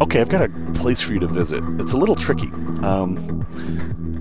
Okay, 0.01 0.23
I've 0.23 0.31
got 0.31 0.43
a 0.43 0.73
place 0.73 1.03
for 1.03 1.13
you 1.13 1.21
to 1.21 1.27
visit. 1.27 1.63
It's 1.79 1.93
a 1.93 1.99
little 1.99 2.17
tricky. 2.17 2.49
Um, 2.83 3.47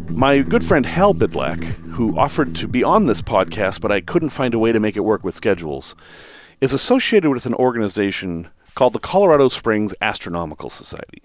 my 0.10 0.40
good 0.40 0.62
friend 0.62 0.86
Hal 0.86 1.14
Bidlack, 1.14 1.64
who 1.94 2.18
offered 2.18 2.54
to 2.58 2.68
be 2.68 2.84
on 2.84 3.06
this 3.06 3.22
podcast, 3.22 3.80
but 3.80 3.90
I 3.90 4.02
couldn't 4.02 4.32
find 4.32 4.54
a 4.54 4.60
way 4.60 4.74
to 4.74 4.80
make 4.82 4.98
it 4.98 5.06
work 5.06 5.24
with 5.24 5.36
schedules, 5.36 5.96
is 6.60 6.74
associated 6.74 7.30
with 7.30 7.46
an 7.46 7.54
organization 7.54 8.50
called 8.76 8.92
the 8.92 9.00
Colorado 9.00 9.48
Springs 9.48 9.96
Astronomical 10.02 10.70
Society. 10.70 11.22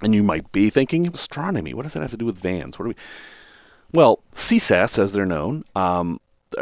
And 0.00 0.14
you 0.14 0.22
might 0.22 0.50
be 0.50 0.70
thinking, 0.70 1.06
astronomy, 1.08 1.74
what 1.74 1.82
does 1.82 1.92
that 1.92 2.00
have 2.00 2.12
to 2.12 2.16
do 2.16 2.24
with 2.24 2.38
vans? 2.38 2.78
What 2.78 2.86
do 2.86 2.88
we. 2.88 2.96
Well, 3.92 4.20
CSAS, 4.34 4.98
as 4.98 5.12
they're 5.12 5.26
known, 5.26 5.64
um, 5.76 6.18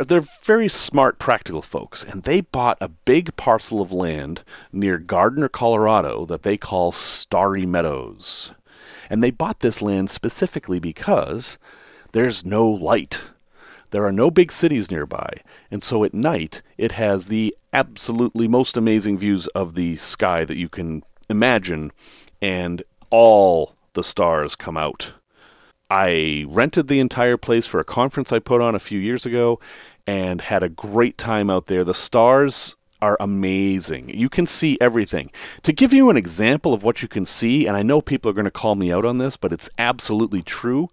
they're 0.06 0.24
very 0.44 0.68
smart, 0.68 1.18
practical 1.18 1.62
folks, 1.62 2.02
and 2.02 2.22
they 2.22 2.40
bought 2.40 2.78
a 2.80 2.88
big 2.88 3.36
parcel 3.36 3.80
of 3.80 3.92
land 3.92 4.44
near 4.72 4.98
Gardner, 4.98 5.48
Colorado, 5.48 6.24
that 6.26 6.42
they 6.42 6.56
call 6.56 6.92
Starry 6.92 7.66
Meadows. 7.66 8.52
And 9.10 9.22
they 9.22 9.30
bought 9.30 9.60
this 9.60 9.82
land 9.82 10.10
specifically 10.10 10.78
because 10.78 11.58
there's 12.12 12.44
no 12.44 12.68
light. 12.68 13.22
There 13.90 14.04
are 14.04 14.12
no 14.12 14.30
big 14.30 14.50
cities 14.50 14.90
nearby, 14.90 15.42
and 15.70 15.82
so 15.82 16.02
at 16.02 16.14
night 16.14 16.62
it 16.78 16.92
has 16.92 17.26
the 17.26 17.54
absolutely 17.72 18.48
most 18.48 18.76
amazing 18.76 19.18
views 19.18 19.46
of 19.48 19.74
the 19.74 19.96
sky 19.96 20.44
that 20.44 20.56
you 20.56 20.70
can 20.70 21.02
imagine, 21.28 21.92
and 22.40 22.82
all 23.10 23.74
the 23.92 24.02
stars 24.02 24.56
come 24.56 24.78
out. 24.78 25.12
I 25.92 26.46
rented 26.48 26.88
the 26.88 27.00
entire 27.00 27.36
place 27.36 27.66
for 27.66 27.78
a 27.78 27.84
conference 27.84 28.32
I 28.32 28.38
put 28.38 28.62
on 28.62 28.74
a 28.74 28.78
few 28.78 28.98
years 28.98 29.26
ago 29.26 29.60
and 30.06 30.40
had 30.40 30.62
a 30.62 30.70
great 30.70 31.18
time 31.18 31.50
out 31.50 31.66
there. 31.66 31.84
The 31.84 31.92
stars 31.92 32.76
are 33.02 33.18
amazing. 33.20 34.08
You 34.08 34.30
can 34.30 34.46
see 34.46 34.78
everything. 34.80 35.30
To 35.64 35.72
give 35.74 35.92
you 35.92 36.08
an 36.08 36.16
example 36.16 36.72
of 36.72 36.82
what 36.82 37.02
you 37.02 37.08
can 37.08 37.26
see, 37.26 37.66
and 37.66 37.76
I 37.76 37.82
know 37.82 38.00
people 38.00 38.30
are 38.30 38.34
going 38.34 38.46
to 38.46 38.50
call 38.50 38.74
me 38.74 38.90
out 38.90 39.04
on 39.04 39.18
this, 39.18 39.36
but 39.36 39.52
it's 39.52 39.68
absolutely 39.76 40.40
true. 40.40 40.88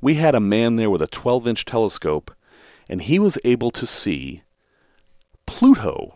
We 0.00 0.14
had 0.14 0.36
a 0.36 0.40
man 0.40 0.76
there 0.76 0.90
with 0.90 1.02
a 1.02 1.08
12 1.08 1.48
inch 1.48 1.64
telescope, 1.64 2.30
and 2.88 3.02
he 3.02 3.18
was 3.18 3.36
able 3.42 3.72
to 3.72 3.84
see 3.84 4.44
Pluto. 5.44 6.14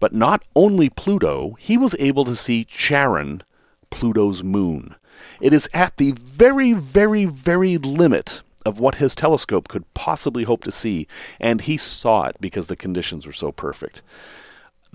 But 0.00 0.12
not 0.12 0.42
only 0.56 0.90
Pluto, 0.90 1.52
he 1.60 1.78
was 1.78 1.94
able 2.00 2.24
to 2.24 2.34
see 2.34 2.64
Charon 2.64 3.44
Pluto's 3.90 4.42
moon. 4.42 4.96
It 5.40 5.52
is 5.52 5.68
at 5.74 5.96
the 5.96 6.12
very, 6.12 6.72
very, 6.72 7.24
very 7.24 7.78
limit 7.78 8.42
of 8.64 8.78
what 8.78 8.96
his 8.96 9.14
telescope 9.14 9.68
could 9.68 9.92
possibly 9.94 10.44
hope 10.44 10.64
to 10.64 10.72
see, 10.72 11.06
and 11.38 11.62
he 11.62 11.76
saw 11.76 12.26
it 12.26 12.36
because 12.40 12.68
the 12.68 12.76
conditions 12.76 13.26
were 13.26 13.32
so 13.32 13.52
perfect. 13.52 14.02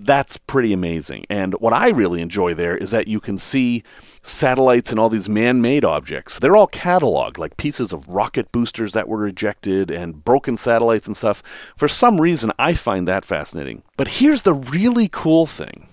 That's 0.01 0.37
pretty 0.37 0.71
amazing. 0.71 1.25
And 1.29 1.53
what 1.55 1.73
I 1.73 1.89
really 1.89 2.21
enjoy 2.21 2.53
there 2.53 2.77
is 2.77 2.91
that 2.91 3.09
you 3.09 3.19
can 3.19 3.37
see 3.37 3.83
satellites 4.21 4.91
and 4.91 4.99
all 4.99 5.09
these 5.09 5.27
man 5.27 5.61
made 5.61 5.83
objects. 5.83 6.39
They're 6.39 6.55
all 6.55 6.69
cataloged, 6.69 7.37
like 7.37 7.57
pieces 7.57 7.91
of 7.91 8.07
rocket 8.07 8.51
boosters 8.51 8.93
that 8.93 9.09
were 9.09 9.27
ejected 9.27 9.91
and 9.91 10.23
broken 10.23 10.55
satellites 10.55 11.05
and 11.05 11.17
stuff. 11.17 11.43
For 11.75 11.89
some 11.89 12.21
reason, 12.21 12.51
I 12.57 12.75
find 12.75 13.07
that 13.07 13.25
fascinating. 13.25 13.83
But 13.97 14.07
here's 14.07 14.43
the 14.43 14.53
really 14.53 15.09
cool 15.09 15.45
thing 15.45 15.89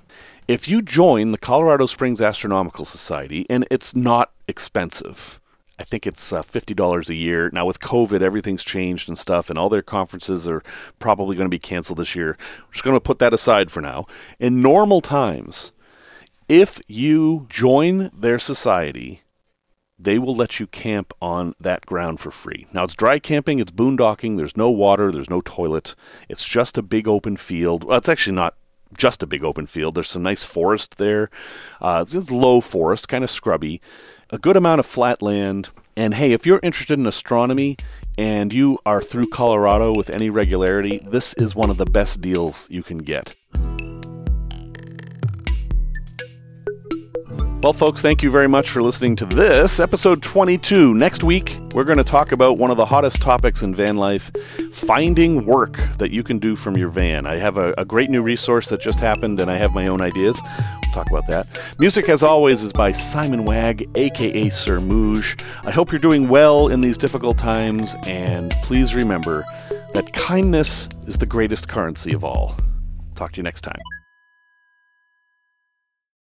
if 0.49 0.69
you 0.69 0.81
join 0.81 1.33
the 1.33 1.39
Colorado 1.39 1.87
Springs 1.87 2.21
Astronomical 2.21 2.85
Society, 2.85 3.47
and 3.51 3.67
it's 3.71 3.97
not 3.97 4.33
expensive, 4.47 5.41
I 5.79 5.85
think 5.85 6.07
it's 6.07 6.33
uh, 6.33 6.43
$50 6.43 7.09
a 7.09 7.15
year. 7.15 7.51
Now, 7.53 7.67
with 7.67 7.81
COVID, 7.81 8.23
everything's 8.23 8.65
changed 8.65 9.09
and 9.09 9.19
stuff, 9.19 9.51
and 9.51 9.59
all 9.59 9.69
their 9.69 9.83
conferences 9.83 10.47
are 10.47 10.63
probably 10.99 11.37
going 11.37 11.47
to 11.47 11.51
be 11.51 11.59
canceled 11.59 11.99
this 11.99 12.15
year. 12.15 12.37
We're 12.39 12.73
just 12.73 12.85
going 12.85 12.97
to 12.97 13.01
put 13.01 13.19
that 13.19 13.35
aside 13.35 13.71
for 13.71 13.81
now. 13.81 14.07
In 14.39 14.63
normal 14.63 15.01
times, 15.01 15.73
if 16.49 16.81
you 16.87 17.47
join 17.51 18.11
their 18.17 18.39
society, 18.39 19.23
they 19.99 20.19
will 20.19 20.37
let 20.37 20.61
you 20.61 20.67
camp 20.67 21.13
on 21.21 21.55
that 21.59 21.87
ground 21.87 22.21
for 22.21 22.31
free. 22.31 22.67
Now, 22.73 22.85
it's 22.85 22.95
dry 22.95 23.19
camping, 23.19 23.59
it's 23.59 23.73
boondocking, 23.73 24.37
there's 24.37 24.57
no 24.57 24.71
water, 24.71 25.11
there's 25.11 25.31
no 25.31 25.41
toilet. 25.41 25.95
It's 26.29 26.45
just 26.45 26.79
a 26.79 26.83
big 26.83 27.09
open 27.09 27.37
field. 27.37 27.85
Well, 27.85 27.99
it's 27.99 28.09
actually 28.09 28.37
not 28.37 28.55
just 28.97 29.23
a 29.23 29.27
big 29.27 29.45
open 29.45 29.67
field. 29.67 29.95
There's 29.95 30.11
some 30.11 30.23
nice 30.23 30.45
forest 30.45 30.99
there. 30.99 31.31
Uh, 31.81 32.05
it's 32.09 32.31
low 32.31 32.61
forest, 32.61 33.09
kind 33.09 33.25
of 33.25 33.31
scrubby 33.31 33.81
a 34.31 34.39
good 34.39 34.57
amount 34.57 34.81
of 34.81 34.87
flat 34.87 35.23
land. 35.23 35.71
And 35.97 36.15
hey, 36.15 36.33
if 36.33 36.47
you're 36.47 36.61
interested 36.63 36.99
in 36.99 37.07
astronomy 37.07 37.77
and 38.19 38.53
you 38.53 38.79
are 38.85 39.01
through 39.01 39.29
Colorado 39.29 39.95
with 39.95 40.11
any 40.11 40.31
regularity, 40.31 41.07
this 41.07 41.35
is 41.35 41.55
one 41.55 41.71
of 41.71 41.79
the 41.79 41.87
best 41.87 42.21
deals 42.21 42.69
you 42.71 42.83
can 42.83 42.99
get. 42.99 43.35
Well, 47.63 47.73
folks, 47.73 48.03
thank 48.03 48.23
you 48.23 48.31
very 48.31 48.49
much 48.49 48.69
for 48.69 48.83
listening 48.83 49.17
to 49.17 49.25
this 49.25 49.81
episode 49.81 50.23
22. 50.23 50.93
Next 50.93 51.25
week, 51.25 51.59
we're 51.75 51.85
going 51.85 51.97
to 51.97 52.05
talk 52.05 52.33
about 52.33 52.59
one 52.59 52.71
of 52.71 52.77
the 52.77 52.85
hottest 52.85 53.23
topics 53.23 53.63
in 53.63 53.75
van 53.75 53.97
life 53.97 54.31
finding 54.73 55.47
work 55.47 55.79
that 55.97 56.11
you 56.11 56.23
can 56.23 56.39
do 56.39 56.55
from 56.55 56.77
your 56.77 56.91
van. 56.91 57.27
I 57.27 57.37
have 57.37 57.57
a, 57.57 57.73
a 57.79 57.85
great 57.85 58.11
new 58.11 58.21
resource 58.23 58.69
that 58.69 58.83
just 58.83 59.01
happened, 59.01 59.41
and 59.41 59.51
I 59.51 59.57
have 59.57 59.73
my 59.75 59.87
own 59.87 60.03
ideas. 60.03 60.39
We'll 60.45 60.93
talk 60.93 61.11
about 61.11 61.27
that. 61.29 61.49
Music, 61.79 62.11
as 62.11 62.23
always, 62.23 62.63
is 62.63 62.75
by 62.75 62.93
Simon 62.93 63.47
Wag, 63.47 63.89
aka 63.97 64.51
Sir 64.51 64.79
Mooj. 64.79 65.41
I 65.65 65.71
hope 65.71 65.91
you're 65.91 65.99
doing 65.99 66.29
well 66.29 66.69
in 66.69 66.83
these 66.83 66.99
difficult 66.99 67.39
times, 67.39 67.97
and 68.07 68.53
please 68.63 68.95
remember 68.95 69.47
that 69.95 70.13
kindness 70.13 70.91
is 71.07 71.17
the 71.17 71.27
greatest 71.27 71.69
currency 71.69 72.13
of 72.13 72.23
all. 72.23 72.55
Talk 73.15 73.33
to 73.33 73.37
you 73.39 73.43
next 73.43 73.63
time. 73.63 73.81